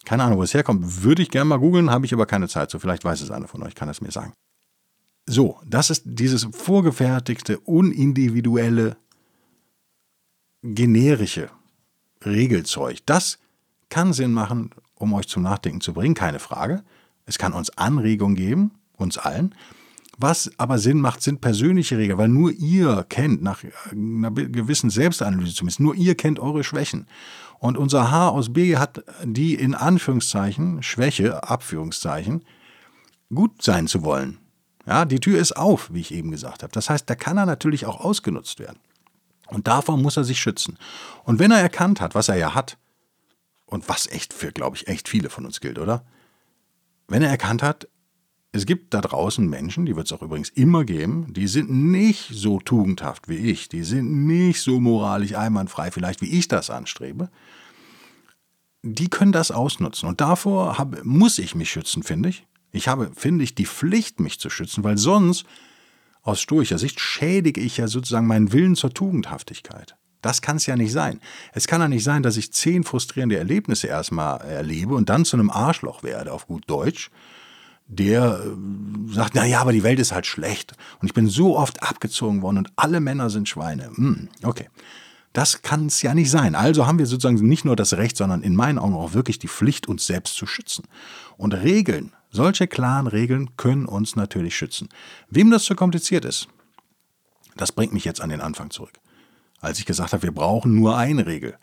Keine 0.04 0.24
Ahnung, 0.24 0.38
wo 0.38 0.42
es 0.42 0.52
herkommt. 0.52 1.02
Würde 1.02 1.22
ich 1.22 1.30
gerne 1.30 1.46
mal 1.46 1.58
googeln, 1.58 1.90
habe 1.90 2.04
ich 2.04 2.12
aber 2.12 2.26
keine 2.26 2.48
Zeit 2.48 2.70
so. 2.70 2.78
Vielleicht 2.78 3.04
weiß 3.04 3.22
es 3.22 3.30
einer 3.30 3.48
von 3.48 3.62
euch, 3.62 3.74
kann 3.74 3.88
es 3.88 4.02
mir 4.02 4.10
sagen. 4.10 4.34
So, 5.26 5.60
das 5.64 5.90
ist 5.90 6.02
dieses 6.04 6.48
vorgefertigte, 6.50 7.60
unindividuelle, 7.60 8.96
generische 10.62 11.50
Regelzeug. 12.24 12.98
Das 13.06 13.38
kann 13.88 14.12
Sinn 14.12 14.32
machen, 14.32 14.70
um 14.94 15.12
euch 15.12 15.28
zum 15.28 15.42
Nachdenken 15.42 15.80
zu 15.80 15.92
bringen, 15.92 16.14
keine 16.14 16.38
Frage. 16.38 16.82
Es 17.24 17.38
kann 17.38 17.52
uns 17.52 17.70
Anregungen 17.76 18.36
geben, 18.36 18.72
uns 18.96 19.18
allen. 19.18 19.54
Was 20.18 20.50
aber 20.58 20.78
Sinn 20.78 21.00
macht, 21.00 21.22
sind 21.22 21.40
persönliche 21.40 21.96
Regeln, 21.98 22.18
weil 22.18 22.28
nur 22.28 22.52
ihr 22.52 23.04
kennt, 23.08 23.42
nach 23.42 23.62
einer 23.90 24.30
gewissen 24.30 24.90
Selbstanalyse 24.90 25.54
zumindest, 25.54 25.80
nur 25.80 25.94
ihr 25.94 26.14
kennt 26.14 26.38
eure 26.38 26.64
Schwächen. 26.64 27.06
Und 27.58 27.78
unser 27.78 28.10
H 28.10 28.28
aus 28.28 28.52
B 28.52 28.76
hat 28.76 29.04
die 29.24 29.54
in 29.54 29.74
Anführungszeichen, 29.74 30.82
Schwäche, 30.82 31.48
Abführungszeichen, 31.48 32.44
gut 33.34 33.62
sein 33.62 33.86
zu 33.86 34.02
wollen. 34.02 34.38
Ja, 34.86 35.04
die 35.04 35.20
Tür 35.20 35.38
ist 35.38 35.52
auf, 35.52 35.92
wie 35.92 36.00
ich 36.00 36.12
eben 36.12 36.30
gesagt 36.30 36.62
habe. 36.62 36.72
Das 36.72 36.90
heißt, 36.90 37.08
da 37.08 37.14
kann 37.14 37.36
er 37.36 37.46
natürlich 37.46 37.86
auch 37.86 38.00
ausgenutzt 38.00 38.58
werden. 38.58 38.80
Und 39.48 39.68
davor 39.68 39.96
muss 39.96 40.16
er 40.16 40.24
sich 40.24 40.40
schützen. 40.40 40.78
Und 41.24 41.38
wenn 41.38 41.50
er 41.50 41.60
erkannt 41.60 42.00
hat, 42.00 42.14
was 42.14 42.28
er 42.28 42.36
ja 42.36 42.54
hat, 42.54 42.78
und 43.72 43.88
was 43.88 44.06
echt 44.06 44.34
für, 44.34 44.52
glaube 44.52 44.76
ich, 44.76 44.86
echt 44.86 45.08
viele 45.08 45.30
von 45.30 45.46
uns 45.46 45.60
gilt, 45.60 45.78
oder? 45.78 46.04
Wenn 47.08 47.22
er 47.22 47.30
erkannt 47.30 47.62
hat, 47.62 47.88
es 48.52 48.66
gibt 48.66 48.92
da 48.92 49.00
draußen 49.00 49.48
Menschen, 49.48 49.86
die 49.86 49.96
wird 49.96 50.06
es 50.06 50.12
auch 50.12 50.20
übrigens 50.20 50.50
immer 50.50 50.84
geben, 50.84 51.32
die 51.32 51.46
sind 51.46 51.70
nicht 51.70 52.28
so 52.32 52.60
tugendhaft 52.60 53.28
wie 53.28 53.36
ich, 53.36 53.70
die 53.70 53.82
sind 53.82 54.26
nicht 54.26 54.60
so 54.60 54.78
moralisch 54.78 55.34
einwandfrei, 55.34 55.90
vielleicht 55.90 56.20
wie 56.20 56.38
ich 56.38 56.48
das 56.48 56.68
anstrebe. 56.68 57.30
Die 58.82 59.08
können 59.08 59.32
das 59.32 59.50
ausnutzen. 59.50 60.06
Und 60.06 60.20
davor 60.20 60.76
hab, 60.76 61.02
muss 61.02 61.38
ich 61.38 61.54
mich 61.54 61.70
schützen, 61.70 62.02
finde 62.02 62.28
ich. 62.28 62.46
Ich 62.72 62.88
habe, 62.88 63.12
finde 63.14 63.44
ich, 63.44 63.54
die 63.54 63.66
Pflicht, 63.66 64.18
mich 64.18 64.40
zu 64.40 64.50
schützen, 64.50 64.82
weil 64.82 64.98
sonst, 64.98 65.44
aus 66.22 66.40
stoischer 66.40 66.78
Sicht, 66.78 67.00
schädige 67.00 67.60
ich 67.60 67.76
ja 67.76 67.86
sozusagen 67.86 68.26
meinen 68.26 68.52
Willen 68.52 68.76
zur 68.76 68.92
Tugendhaftigkeit. 68.92 69.96
Das 70.22 70.40
kann 70.40 70.56
es 70.56 70.66
ja 70.66 70.76
nicht 70.76 70.92
sein. 70.92 71.20
Es 71.52 71.66
kann 71.66 71.80
ja 71.80 71.88
nicht 71.88 72.04
sein, 72.04 72.22
dass 72.22 72.36
ich 72.36 72.52
zehn 72.52 72.84
frustrierende 72.84 73.36
Erlebnisse 73.36 73.88
erstmal 73.88 74.40
erlebe 74.40 74.94
und 74.94 75.08
dann 75.08 75.24
zu 75.24 75.36
einem 75.36 75.50
Arschloch 75.50 76.02
werde, 76.02 76.32
auf 76.32 76.46
gut 76.46 76.62
Deutsch, 76.68 77.10
der 77.88 78.40
äh, 78.40 79.12
sagt, 79.12 79.34
na 79.34 79.44
ja, 79.44 79.60
aber 79.60 79.72
die 79.72 79.82
Welt 79.82 79.98
ist 79.98 80.12
halt 80.12 80.26
schlecht 80.26 80.74
und 81.00 81.08
ich 81.08 81.14
bin 81.14 81.28
so 81.28 81.58
oft 81.58 81.82
abgezogen 81.82 82.40
worden 82.40 82.58
und 82.58 82.72
alle 82.76 83.00
Männer 83.00 83.28
sind 83.30 83.48
Schweine. 83.48 83.90
Hm, 83.94 84.28
okay. 84.44 84.68
Das 85.32 85.62
kann 85.62 85.86
es 85.86 86.02
ja 86.02 86.14
nicht 86.14 86.30
sein. 86.30 86.54
Also 86.54 86.86
haben 86.86 86.98
wir 86.98 87.06
sozusagen 87.06 87.36
nicht 87.48 87.64
nur 87.64 87.74
das 87.74 87.94
Recht, 87.94 88.18
sondern 88.18 88.42
in 88.42 88.54
meinen 88.54 88.78
Augen 88.78 88.94
auch 88.94 89.14
wirklich 89.14 89.38
die 89.38 89.48
Pflicht, 89.48 89.88
uns 89.88 90.06
selbst 90.06 90.36
zu 90.36 90.46
schützen. 90.46 90.84
Und 91.38 91.54
Regeln, 91.54 92.12
solche 92.32 92.66
klaren 92.66 93.06
Regeln 93.06 93.56
können 93.56 93.86
uns 93.86 94.16
natürlich 94.16 94.56
schützen. 94.56 94.88
Wem 95.30 95.50
das 95.50 95.62
zu 95.62 95.76
kompliziert 95.76 96.24
ist, 96.24 96.48
das 97.56 97.70
bringt 97.70 97.92
mich 97.92 98.04
jetzt 98.04 98.20
an 98.20 98.30
den 98.30 98.40
Anfang 98.40 98.70
zurück 98.70 98.98
als 99.62 99.78
ich 99.78 99.86
gesagt 99.86 100.12
habe, 100.12 100.24
wir 100.24 100.32
brauchen 100.32 100.74
nur 100.74 100.98
eine 100.98 101.24
Regel. 101.24 101.56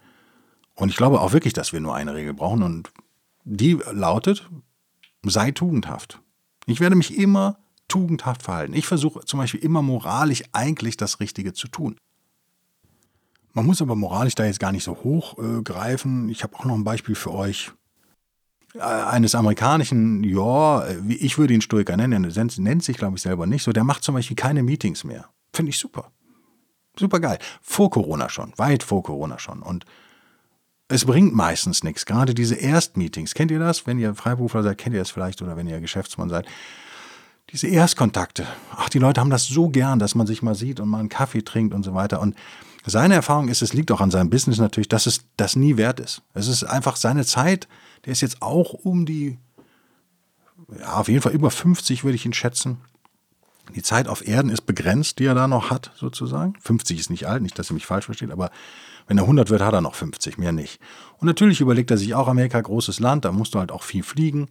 Und 0.74 0.90
ich 0.90 0.96
glaube 0.96 1.20
auch 1.20 1.34
wirklich, 1.34 1.54
dass 1.54 1.74
wir 1.74 1.82
nur 1.82 1.94
eine 1.94 2.16
Regel 2.16 2.34
brauchen 2.34 2.64
und 2.64 2.90
die 3.44 3.78
lautet, 3.92 4.50
sei 5.24 5.52
tugendhaft. 5.52 6.20
Ich 6.66 6.80
werde 6.80 6.96
mich 6.96 7.18
immer 7.18 7.60
tugendhaft 7.90 8.42
verhalten. 8.42 8.74
Ich 8.74 8.88
versuche 8.88 9.26
zum 9.26 9.40
Beispiel 9.40 9.60
immer 9.60 9.82
moralisch 9.82 10.44
eigentlich 10.54 10.96
das 10.96 11.20
Richtige 11.20 11.54
zu 11.54 11.68
tun. 11.68 11.98
Man 13.52 13.66
muss 13.66 13.82
aber 13.82 13.96
moralisch 13.96 14.36
da 14.36 14.46
jetzt 14.46 14.60
gar 14.60 14.72
nicht 14.72 14.84
so 14.84 14.96
hoch 15.04 15.38
äh, 15.38 15.62
greifen. 15.62 16.30
Ich 16.30 16.44
habe 16.44 16.56
auch 16.56 16.66
noch 16.66 16.76
ein 16.76 16.84
Beispiel 16.84 17.16
für 17.16 17.34
euch. 17.34 17.74
Äh, 18.76 18.82
eines 18.82 19.36
amerikanischen, 19.36 20.24
ja, 20.24 20.88
ich 21.08 21.38
würde 21.38 21.54
ihn 21.54 21.62
Stoiker 21.62 21.98
nennen, 21.98 22.24
er 22.24 22.48
nennt 22.58 22.84
sich, 22.84 22.98
glaube 22.98 23.18
ich, 23.18 23.22
selber 23.22 23.48
nicht 23.48 23.64
so, 23.64 23.72
der 23.72 23.84
macht 23.84 24.04
zum 24.04 24.16
Beispiel 24.16 24.36
keine 24.36 24.64
Meetings 24.64 25.04
mehr. 25.04 25.30
Finde 25.54 25.72
ich 25.72 25.80
super. 25.80 26.12
Super 26.98 27.20
geil. 27.20 27.40
Vor 27.62 27.90
Corona 27.90 28.30
schon, 28.30 28.54
weit 28.58 28.84
vor 28.84 29.04
Corona 29.04 29.40
schon. 29.40 29.62
Und 29.62 29.86
es 30.88 31.06
bringt 31.06 31.34
meistens 31.34 31.84
nichts. 31.84 32.06
Gerade 32.06 32.34
diese 32.34 32.56
Erstmeetings, 32.56 33.34
kennt 33.34 33.52
ihr 33.52 33.60
das? 33.60 33.88
Wenn 33.88 34.00
ihr 34.00 34.14
Freiberufler 34.16 34.64
seid, 34.64 34.78
kennt 34.78 34.96
ihr 34.96 35.02
das 35.02 35.12
vielleicht 35.12 35.42
oder 35.42 35.56
wenn 35.56 35.68
ihr 35.68 35.80
Geschäftsmann 35.80 36.30
seid. 36.30 36.46
Diese 37.52 37.68
Erstkontakte. 37.68 38.46
Ach, 38.76 38.90
die 38.90 39.00
Leute 39.00 39.22
haben 39.22 39.30
das 39.30 39.48
so 39.48 39.70
gern, 39.70 39.98
dass 39.98 40.14
man 40.14 40.28
sich 40.28 40.42
mal 40.44 40.56
sieht 40.56 40.80
und 40.80 40.90
mal 40.90 41.00
einen 41.00 41.10
Kaffee 41.10 41.42
trinkt 41.42 41.74
und 41.74 41.84
so 41.84 41.96
weiter. 41.96 42.22
Und 42.22 42.36
seine 42.86 43.16
Erfahrung 43.16 43.50
ist, 43.50 43.62
es 43.62 43.74
liegt 43.74 43.92
auch 43.92 44.02
an 44.02 44.12
seinem 44.12 44.30
Business 44.30 44.60
natürlich, 44.60 44.90
dass 44.90 45.06
es 45.06 45.22
das 45.38 45.56
nie 45.56 45.78
wert 45.78 46.00
ist. 46.00 46.22
Es 46.34 46.48
ist 46.48 46.64
einfach 46.64 46.96
seine 46.96 47.26
Zeit, 47.26 47.68
der 48.06 48.14
ist 48.14 48.22
jetzt 48.22 48.42
auch 48.42 48.74
um 48.74 49.06
die, 49.06 49.38
ja, 50.80 50.96
auf 50.96 51.08
jeden 51.08 51.22
Fall 51.22 51.34
über 51.34 51.52
50 51.52 52.04
würde 52.04 52.16
ich 52.16 52.26
ihn 52.26 52.34
schätzen. 52.34 52.78
Die 53.76 53.84
Zeit 53.84 54.08
auf 54.08 54.28
Erden 54.28 54.50
ist 54.50 54.66
begrenzt, 54.66 55.20
die 55.20 55.26
er 55.26 55.36
da 55.36 55.48
noch 55.48 55.70
hat, 55.70 55.92
sozusagen. 55.96 56.56
50 56.60 57.00
ist 57.00 57.10
nicht 57.10 57.28
alt, 57.28 57.44
nicht, 57.44 57.58
dass 57.60 57.70
ihr 57.70 57.76
mich 57.76 57.86
falsch 57.86 58.06
versteht, 58.06 58.32
aber 58.32 58.50
wenn 59.08 59.18
er 59.18 59.24
100 59.24 59.50
wird, 59.50 59.62
hat 59.62 59.74
er 59.74 59.82
noch 59.82 59.96
50, 59.96 60.38
mehr 60.38 60.52
nicht. 60.52 60.80
Und 61.18 61.28
natürlich 61.28 61.62
überlegt 61.62 61.92
er 61.92 61.98
sich 61.98 62.16
auch, 62.16 62.28
Amerika, 62.28 62.60
großes 62.60 63.00
Land, 63.00 63.26
da 63.26 63.32
musst 63.32 63.54
du 63.54 63.60
halt 63.60 63.72
auch 63.72 63.84
viel 63.84 64.04
fliegen. 64.04 64.50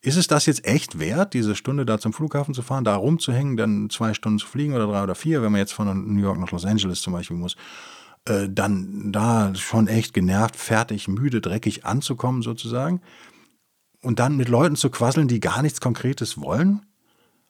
Ist 0.00 0.16
es 0.16 0.28
das 0.28 0.46
jetzt 0.46 0.64
echt 0.64 0.98
wert, 0.98 1.34
diese 1.34 1.56
Stunde 1.56 1.84
da 1.84 1.98
zum 1.98 2.12
Flughafen 2.12 2.54
zu 2.54 2.62
fahren, 2.62 2.84
da 2.84 2.94
rumzuhängen, 2.96 3.56
dann 3.56 3.90
zwei 3.90 4.14
Stunden 4.14 4.38
zu 4.38 4.46
fliegen 4.46 4.74
oder 4.74 4.86
drei 4.86 5.02
oder 5.02 5.14
vier, 5.14 5.42
wenn 5.42 5.52
man 5.52 5.58
jetzt 5.58 5.72
von 5.72 6.14
New 6.14 6.20
York 6.20 6.38
nach 6.38 6.52
Los 6.52 6.64
Angeles 6.64 7.02
zum 7.02 7.12
Beispiel 7.12 7.36
muss, 7.36 7.56
äh, 8.26 8.48
dann 8.48 9.12
da 9.12 9.54
schon 9.54 9.88
echt 9.88 10.14
genervt, 10.14 10.56
fertig, 10.56 11.08
müde, 11.08 11.40
dreckig 11.40 11.84
anzukommen 11.84 12.42
sozusagen 12.42 13.00
und 14.02 14.18
dann 14.18 14.36
mit 14.36 14.48
Leuten 14.48 14.76
zu 14.76 14.90
quasseln, 14.90 15.28
die 15.28 15.40
gar 15.40 15.62
nichts 15.62 15.80
Konkretes 15.80 16.40
wollen? 16.40 16.86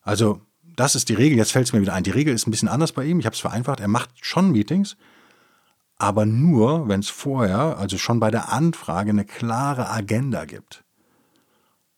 Also 0.03 0.41
das 0.77 0.95
ist 0.95 1.09
die 1.09 1.15
Regel. 1.15 1.37
Jetzt 1.37 1.53
fällt 1.53 1.67
es 1.67 1.73
mir 1.73 1.81
wieder 1.81 1.95
ein. 1.95 2.05
Die 2.05 2.11
Regel 2.11 2.35
ist 2.35 2.47
ein 2.47 2.51
bisschen 2.51 2.69
anders 2.69 2.93
bei 2.93 3.05
ihm. 3.05 3.19
Ich 3.19 3.27
habe 3.27 3.35
es 3.35 3.41
vereinfacht. 3.41 3.81
Er 3.81 3.89
macht 3.89 4.11
schon 4.21 4.53
Meetings, 4.53 4.97
aber 5.97 6.25
nur, 6.25 6.89
wenn 6.89 7.01
es 7.01 7.09
vorher, 7.09 7.79
also 7.79 7.99
schon 7.99 8.21
bei 8.21 8.31
der 8.31 8.53
Anfrage, 8.53 9.11
eine 9.11 9.25
klare 9.25 9.91
Agenda 9.91 10.45
gibt. 10.45 10.85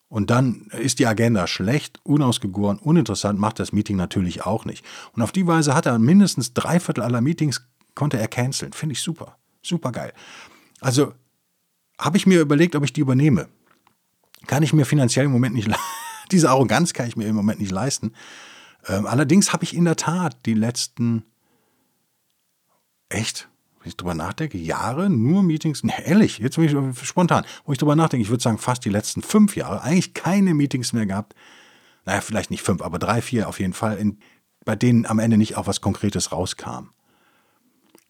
Und 0.08 0.30
dann 0.30 0.66
ist 0.72 0.98
die 0.98 1.06
Agenda 1.06 1.46
schlecht, 1.46 2.00
unausgegoren, 2.02 2.78
uninteressant, 2.78 3.38
macht 3.38 3.60
das 3.60 3.72
Meeting 3.72 3.96
natürlich 3.96 4.44
auch 4.44 4.64
nicht. 4.64 4.84
Und 5.12 5.22
auf 5.22 5.30
die 5.30 5.46
Weise 5.46 5.74
hat 5.74 5.86
er 5.86 5.98
mindestens 6.00 6.52
drei 6.52 6.80
Viertel 6.80 7.02
aller 7.02 7.20
Meetings 7.20 7.68
konnte 7.94 8.18
er 8.18 8.28
canceln. 8.28 8.72
Finde 8.72 8.94
ich 8.94 9.00
super. 9.00 9.36
Super 9.62 9.92
geil. 9.92 10.12
Also 10.80 11.14
habe 11.98 12.16
ich 12.16 12.26
mir 12.26 12.40
überlegt, 12.40 12.74
ob 12.74 12.84
ich 12.84 12.92
die 12.92 13.00
übernehme. 13.00 13.48
Kann 14.46 14.62
ich 14.62 14.72
mir 14.72 14.86
finanziell 14.86 15.26
im 15.26 15.32
Moment 15.32 15.54
nicht 15.54 15.68
leisten. 15.68 15.84
Diese 16.30 16.48
Arroganz 16.48 16.92
kann 16.92 17.08
ich 17.08 17.16
mir 17.16 17.26
im 17.26 17.36
Moment 17.36 17.60
nicht 17.60 17.72
leisten. 17.72 18.14
Ähm, 18.86 19.06
allerdings 19.06 19.52
habe 19.52 19.64
ich 19.64 19.74
in 19.74 19.84
der 19.84 19.96
Tat 19.96 20.46
die 20.46 20.54
letzten, 20.54 21.24
echt, 23.10 23.48
wenn 23.80 23.88
ich 23.88 23.96
drüber 23.96 24.14
nachdenke, 24.14 24.56
Jahre 24.56 25.10
nur 25.10 25.42
Meetings, 25.42 25.84
ne, 25.84 25.92
ehrlich, 26.06 26.38
jetzt 26.38 26.56
bin 26.56 26.64
ich 26.64 27.06
spontan, 27.06 27.44
wo 27.64 27.72
ich 27.72 27.78
drüber 27.78 27.96
nachdenke, 27.96 28.22
ich 28.22 28.30
würde 28.30 28.42
sagen 28.42 28.58
fast 28.58 28.84
die 28.84 28.90
letzten 28.90 29.22
fünf 29.22 29.56
Jahre, 29.56 29.82
eigentlich 29.82 30.14
keine 30.14 30.54
Meetings 30.54 30.92
mehr 30.92 31.06
gehabt. 31.06 31.34
Naja, 32.06 32.22
vielleicht 32.22 32.50
nicht 32.50 32.62
fünf, 32.62 32.80
aber 32.80 32.98
drei, 32.98 33.20
vier 33.20 33.48
auf 33.48 33.60
jeden 33.60 33.74
Fall, 33.74 33.98
in, 33.98 34.18
bei 34.64 34.76
denen 34.76 35.04
am 35.04 35.18
Ende 35.18 35.36
nicht 35.36 35.56
auch 35.56 35.66
was 35.66 35.80
Konkretes 35.80 36.32
rauskam. 36.32 36.90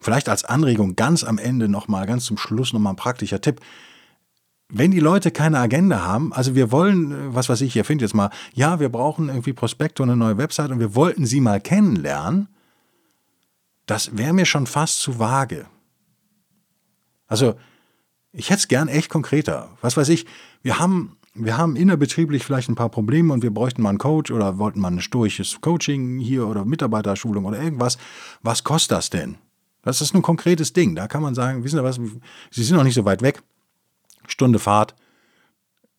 Vielleicht 0.01 0.27
als 0.27 0.43
Anregung 0.43 0.95
ganz 0.95 1.23
am 1.23 1.37
Ende 1.37 1.69
nochmal, 1.69 2.05
ganz 2.05 2.25
zum 2.25 2.37
Schluss 2.37 2.73
nochmal 2.73 2.93
ein 2.93 2.97
praktischer 2.97 3.39
Tipp 3.39 3.61
wenn 4.73 4.91
die 4.91 4.99
Leute 4.99 5.31
keine 5.31 5.59
Agenda 5.59 6.01
haben, 6.01 6.33
also 6.33 6.55
wir 6.55 6.71
wollen, 6.71 7.11
äh, 7.11 7.35
was 7.35 7.49
weiß 7.49 7.61
ich, 7.61 7.75
ihr 7.75 7.85
findet 7.85 8.09
jetzt 8.09 8.15
mal, 8.15 8.29
ja, 8.53 8.79
wir 8.79 8.89
brauchen 8.89 9.27
irgendwie 9.27 9.53
Prospekte 9.53 10.01
und 10.01 10.09
eine 10.09 10.17
neue 10.17 10.37
Website 10.37 10.71
und 10.71 10.79
wir 10.79 10.95
wollten 10.95 11.25
sie 11.25 11.41
mal 11.41 11.59
kennenlernen, 11.59 12.47
das 13.85 14.17
wäre 14.17 14.33
mir 14.33 14.45
schon 14.45 14.67
fast 14.67 14.99
zu 14.99 15.19
vage. 15.19 15.65
Also, 17.27 17.55
ich 18.31 18.49
hätte 18.49 18.59
es 18.59 18.67
gern 18.69 18.87
echt 18.87 19.09
konkreter. 19.09 19.69
Was 19.81 19.97
weiß 19.97 20.07
ich, 20.09 20.25
wir 20.61 20.79
haben, 20.79 21.17
wir 21.33 21.57
haben 21.57 21.75
innerbetrieblich 21.75 22.45
vielleicht 22.45 22.69
ein 22.69 22.75
paar 22.75 22.89
Probleme 22.89 23.33
und 23.33 23.43
wir 23.43 23.53
bräuchten 23.53 23.81
mal 23.81 23.89
einen 23.89 23.97
Coach 23.97 24.31
oder 24.31 24.57
wollten 24.57 24.79
mal 24.79 24.91
ein 24.91 25.01
stoisches 25.01 25.59
Coaching 25.59 26.19
hier 26.19 26.47
oder 26.47 26.63
Mitarbeiterschulung 26.63 27.43
oder 27.43 27.61
irgendwas. 27.61 27.97
Was 28.41 28.63
kostet 28.63 28.91
das 28.91 29.09
denn? 29.09 29.37
Das 29.83 30.01
ist 30.01 30.13
ein 30.13 30.21
konkretes 30.21 30.73
Ding. 30.73 30.95
Da 30.95 31.07
kann 31.07 31.21
man 31.21 31.35
sagen, 31.35 31.63
wissen 31.63 31.77
Sie 31.77 31.83
was, 31.83 31.99
Sie 32.51 32.63
sind 32.63 32.77
noch 32.77 32.83
nicht 32.83 32.95
so 32.95 33.05
weit 33.05 33.21
weg. 33.21 33.41
Stunde 34.27 34.59
Fahrt. 34.59 34.95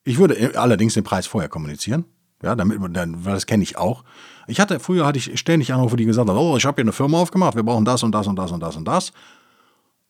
Ich 0.05 0.19
würde 0.19 0.59
allerdings 0.59 0.95
den 0.95 1.05
Preis 1.05 1.27
vorher 1.27 1.49
kommunizieren. 1.49 2.05
Ja, 2.43 2.57
damit, 2.57 2.79
das 3.25 3.47
kenne 3.47 3.63
ich 3.63 3.77
auch. 3.77 4.03
Ich 4.49 4.59
hatte, 4.59 4.81
früher 4.81 5.07
hatte 5.07 5.19
ich 5.19 5.39
ständig 5.39 5.73
Anrufe, 5.73 5.97
die 5.97 6.05
gesagt 6.05 6.29
haben, 6.29 6.37
oh, 6.37 6.57
ich 6.57 6.65
habe 6.65 6.75
hier 6.77 6.85
eine 6.85 6.93
Firma 6.93 7.19
aufgemacht, 7.19 7.55
wir 7.55 7.63
brauchen 7.63 7.85
das 7.85 8.03
und 8.03 8.13
das 8.13 8.27
und 8.27 8.37
das 8.37 8.51
und 8.51 8.61
das 8.61 8.77
und 8.77 8.85
das. 8.87 9.13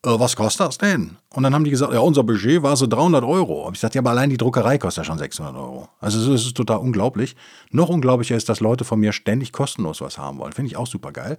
Äh, 0.05 0.19
was 0.19 0.35
kostet 0.35 0.67
das 0.67 0.77
denn? 0.79 1.17
Und 1.29 1.43
dann 1.43 1.53
haben 1.53 1.63
die 1.63 1.69
gesagt, 1.69 1.93
ja, 1.93 1.99
unser 1.99 2.23
Budget 2.23 2.63
war 2.63 2.75
so 2.75 2.87
300 2.87 3.23
Euro. 3.23 3.65
Aber 3.65 3.73
ich 3.73 3.79
sagte, 3.79 3.97
ja, 3.97 4.01
aber 4.01 4.09
allein 4.11 4.31
die 4.31 4.37
Druckerei 4.37 4.79
kostet 4.79 5.03
ja 5.03 5.05
schon 5.05 5.19
600 5.19 5.55
Euro. 5.55 5.89
Also 5.99 6.31
das 6.31 6.43
ist 6.43 6.57
total 6.57 6.77
unglaublich. 6.77 7.35
Noch 7.69 7.89
unglaublicher 7.89 8.35
ist, 8.35 8.49
dass 8.49 8.59
Leute 8.59 8.83
von 8.83 8.99
mir 8.99 9.13
ständig 9.13 9.51
kostenlos 9.51 10.01
was 10.01 10.17
haben 10.17 10.39
wollen. 10.39 10.53
Finde 10.53 10.71
ich 10.71 10.77
auch 10.77 10.87
super 10.87 11.11
geil. 11.11 11.37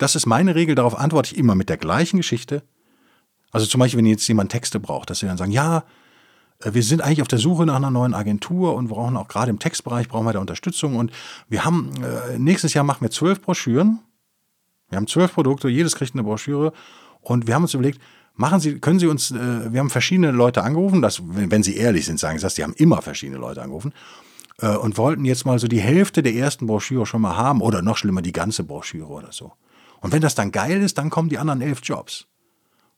Das 0.00 0.14
ist 0.14 0.24
meine 0.24 0.54
Regel, 0.54 0.74
darauf 0.74 0.98
antworte 0.98 1.30
ich 1.30 1.38
immer 1.38 1.54
mit 1.54 1.68
der 1.68 1.76
gleichen 1.76 2.16
Geschichte. 2.16 2.62
Also 3.50 3.66
zum 3.66 3.80
Beispiel, 3.80 3.98
wenn 3.98 4.06
jetzt 4.06 4.26
jemand 4.26 4.50
Texte 4.50 4.80
braucht, 4.80 5.10
dass 5.10 5.18
sie 5.18 5.26
dann 5.26 5.36
sagen, 5.36 5.52
ja, 5.52 5.84
äh, 6.60 6.72
wir 6.72 6.82
sind 6.82 7.02
eigentlich 7.02 7.20
auf 7.20 7.28
der 7.28 7.38
Suche 7.38 7.66
nach 7.66 7.76
einer 7.76 7.90
neuen 7.90 8.14
Agentur 8.14 8.76
und 8.76 8.88
brauchen 8.88 9.18
auch 9.18 9.28
gerade 9.28 9.50
im 9.50 9.58
Textbereich 9.58 10.08
brauchen 10.08 10.24
wir 10.24 10.32
da 10.32 10.38
Unterstützung. 10.38 10.96
Und 10.96 11.12
wir 11.50 11.66
haben 11.66 11.92
äh, 12.02 12.38
nächstes 12.38 12.72
Jahr 12.72 12.82
machen 12.82 13.02
wir 13.02 13.10
zwölf 13.10 13.42
Broschüren. 13.42 13.98
Wir 14.88 14.96
haben 14.96 15.06
zwölf 15.06 15.34
Produkte, 15.34 15.68
jedes 15.68 15.96
kriegt 15.96 16.14
eine 16.14 16.22
Broschüre. 16.22 16.72
Und 17.20 17.46
wir 17.46 17.54
haben 17.54 17.64
uns 17.64 17.74
überlegt, 17.74 18.00
machen 18.36 18.58
Sie, 18.58 18.78
können 18.78 19.00
Sie 19.00 19.06
uns, 19.06 19.32
äh, 19.32 19.70
wir 19.70 19.80
haben 19.80 19.90
verschiedene 19.90 20.30
Leute 20.30 20.62
angerufen, 20.62 21.02
das, 21.02 21.20
wenn, 21.22 21.62
Sie 21.62 21.76
ehrlich 21.76 22.06
sind, 22.06 22.18
sagen 22.18 22.38
Sie 22.38 22.42
das, 22.42 22.54
die 22.54 22.62
haben 22.62 22.72
immer 22.72 23.02
verschiedene 23.02 23.38
Leute 23.38 23.60
angerufen. 23.60 23.92
und 24.82 24.98
wollten 24.98 25.24
jetzt 25.26 25.46
mal 25.46 25.58
so 25.58 25.68
die 25.68 25.80
Hälfte 25.80 26.22
der 26.22 26.34
ersten 26.34 26.66
Broschüre 26.66 27.04
schon 27.04 27.22
mal 27.22 27.36
haben 27.36 27.60
oder 27.60 27.82
noch 27.82 27.98
schlimmer 27.98 28.22
die 28.22 28.32
ganze 28.32 28.62
Broschüre 28.64 29.08
oder 29.08 29.32
so. 29.32 29.52
Und 30.00 30.12
wenn 30.12 30.22
das 30.22 30.34
dann 30.34 30.52
geil 30.52 30.80
ist, 30.82 30.98
dann 30.98 31.10
kommen 31.10 31.28
die 31.28 31.38
anderen 31.38 31.60
elf 31.60 31.80
Jobs. 31.82 32.26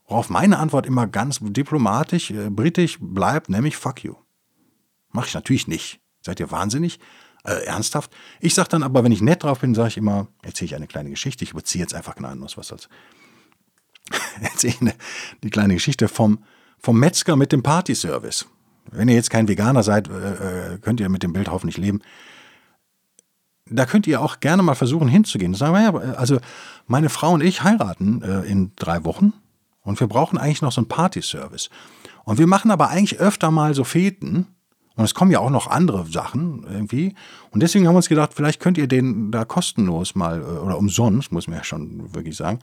Worauf 0.06 0.30
meine 0.30 0.58
Antwort 0.58 0.86
immer 0.86 1.06
ganz 1.06 1.38
diplomatisch, 1.40 2.30
äh, 2.30 2.50
britisch 2.50 2.98
bleibt, 3.00 3.48
nämlich 3.48 3.76
fuck 3.76 4.04
you. 4.04 4.14
Mach 5.10 5.26
ich 5.26 5.34
natürlich 5.34 5.68
nicht. 5.68 6.00
Seid 6.20 6.40
ihr 6.40 6.50
wahnsinnig? 6.50 7.00
Äh, 7.44 7.64
ernsthaft? 7.64 8.12
Ich 8.40 8.54
sag 8.54 8.68
dann 8.68 8.82
aber, 8.82 9.04
wenn 9.04 9.12
ich 9.12 9.20
nett 9.20 9.42
drauf 9.42 9.60
bin, 9.60 9.74
sage 9.74 9.88
ich 9.88 9.96
immer, 9.96 10.28
erzähle 10.42 10.66
ich 10.66 10.74
eine 10.74 10.86
kleine 10.86 11.10
Geschichte. 11.10 11.44
Ich 11.44 11.50
überziehe 11.50 11.82
jetzt 11.82 11.94
einfach 11.94 12.14
gnadenlos, 12.14 12.56
was 12.56 12.68
soll's. 12.68 12.88
erzähle 14.40 14.74
ich 14.74 14.80
eine, 14.80 14.94
die 15.42 15.50
kleine 15.50 15.74
Geschichte 15.74 16.08
vom, 16.08 16.44
vom 16.78 16.98
Metzger 16.98 17.36
mit 17.36 17.52
dem 17.52 17.62
Partyservice. 17.62 18.46
Wenn 18.90 19.08
ihr 19.08 19.14
jetzt 19.14 19.30
kein 19.30 19.48
Veganer 19.48 19.82
seid, 19.82 20.08
äh, 20.08 20.74
äh, 20.74 20.78
könnt 20.78 21.00
ihr 21.00 21.08
mit 21.08 21.22
dem 21.22 21.32
Bild 21.32 21.50
hoffentlich 21.50 21.76
leben. 21.76 22.00
Da 23.72 23.86
könnt 23.86 24.06
ihr 24.06 24.20
auch 24.20 24.40
gerne 24.40 24.62
mal 24.62 24.74
versuchen 24.74 25.08
hinzugehen. 25.08 25.54
Sagen 25.54 25.74
wir 25.74 25.82
ja, 25.82 26.14
also 26.14 26.38
meine 26.86 27.08
Frau 27.08 27.32
und 27.32 27.42
ich 27.42 27.62
heiraten 27.62 28.22
äh, 28.22 28.40
in 28.42 28.72
drei 28.76 29.04
Wochen 29.04 29.32
und 29.82 29.98
wir 30.00 30.06
brauchen 30.06 30.38
eigentlich 30.38 30.62
noch 30.62 30.72
so 30.72 30.80
einen 30.80 30.88
Partyservice. 30.88 31.70
Und 32.24 32.38
wir 32.38 32.46
machen 32.46 32.70
aber 32.70 32.88
eigentlich 32.88 33.18
öfter 33.18 33.50
mal 33.50 33.74
so 33.74 33.84
Feten. 33.84 34.46
Und 34.94 35.04
es 35.04 35.14
kommen 35.14 35.30
ja 35.30 35.40
auch 35.40 35.50
noch 35.50 35.68
andere 35.68 36.06
Sachen 36.06 36.66
irgendwie. 36.70 37.14
Und 37.50 37.62
deswegen 37.62 37.86
haben 37.86 37.94
wir 37.94 37.98
uns 37.98 38.08
gedacht, 38.08 38.34
vielleicht 38.34 38.60
könnt 38.60 38.78
ihr 38.78 38.86
den 38.86 39.30
da 39.30 39.44
kostenlos 39.44 40.14
mal 40.14 40.42
äh, 40.42 40.44
oder 40.44 40.78
umsonst, 40.78 41.32
muss 41.32 41.48
man 41.48 41.58
ja 41.58 41.64
schon 41.64 42.14
wirklich 42.14 42.36
sagen, 42.36 42.60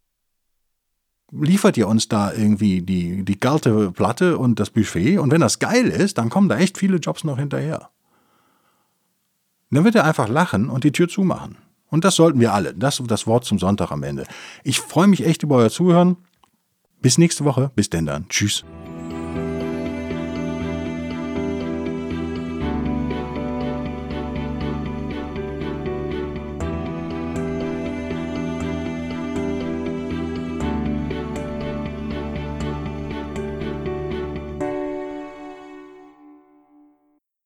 liefert 1.32 1.78
ihr 1.78 1.88
uns 1.88 2.08
da 2.08 2.32
irgendwie 2.32 2.82
die, 2.82 3.24
die 3.24 3.40
galte 3.40 3.92
Platte 3.92 4.38
und 4.38 4.60
das 4.60 4.70
Buffet. 4.70 5.18
Und 5.18 5.32
wenn 5.32 5.42
das 5.42 5.60
geil 5.60 5.88
ist, 5.88 6.18
dann 6.18 6.30
kommen 6.30 6.50
da 6.50 6.58
echt 6.58 6.78
viele 6.78 6.98
Jobs 6.98 7.24
noch 7.24 7.38
hinterher. 7.38 7.90
Dann 9.72 9.84
wird 9.84 9.96
er 9.96 10.06
einfach 10.06 10.28
lachen 10.28 10.70
und 10.70 10.84
die 10.84 10.92
Tür 10.92 11.08
zumachen. 11.08 11.58
Und 11.90 12.06
das 12.06 12.16
sollten 12.16 12.40
wir 12.40 12.54
alle. 12.54 12.74
Das 12.74 13.02
das 13.06 13.28
Wort 13.28 13.46
zum 13.46 13.60
Sonntag 13.60 13.92
am 13.92 14.04
Ende. 14.04 14.26
Ich 14.64 14.80
freue 14.80 15.08
mich 15.08 15.26
echt 15.26 15.44
über 15.44 15.58
euer 15.58 15.70
Zuhören. 15.70 16.18
Bis 17.02 17.18
nächste 17.18 17.46
Woche. 17.46 17.72
Bis 17.76 17.90
denn 17.90 18.06
dann. 18.06 18.28
Tschüss. 18.30 18.64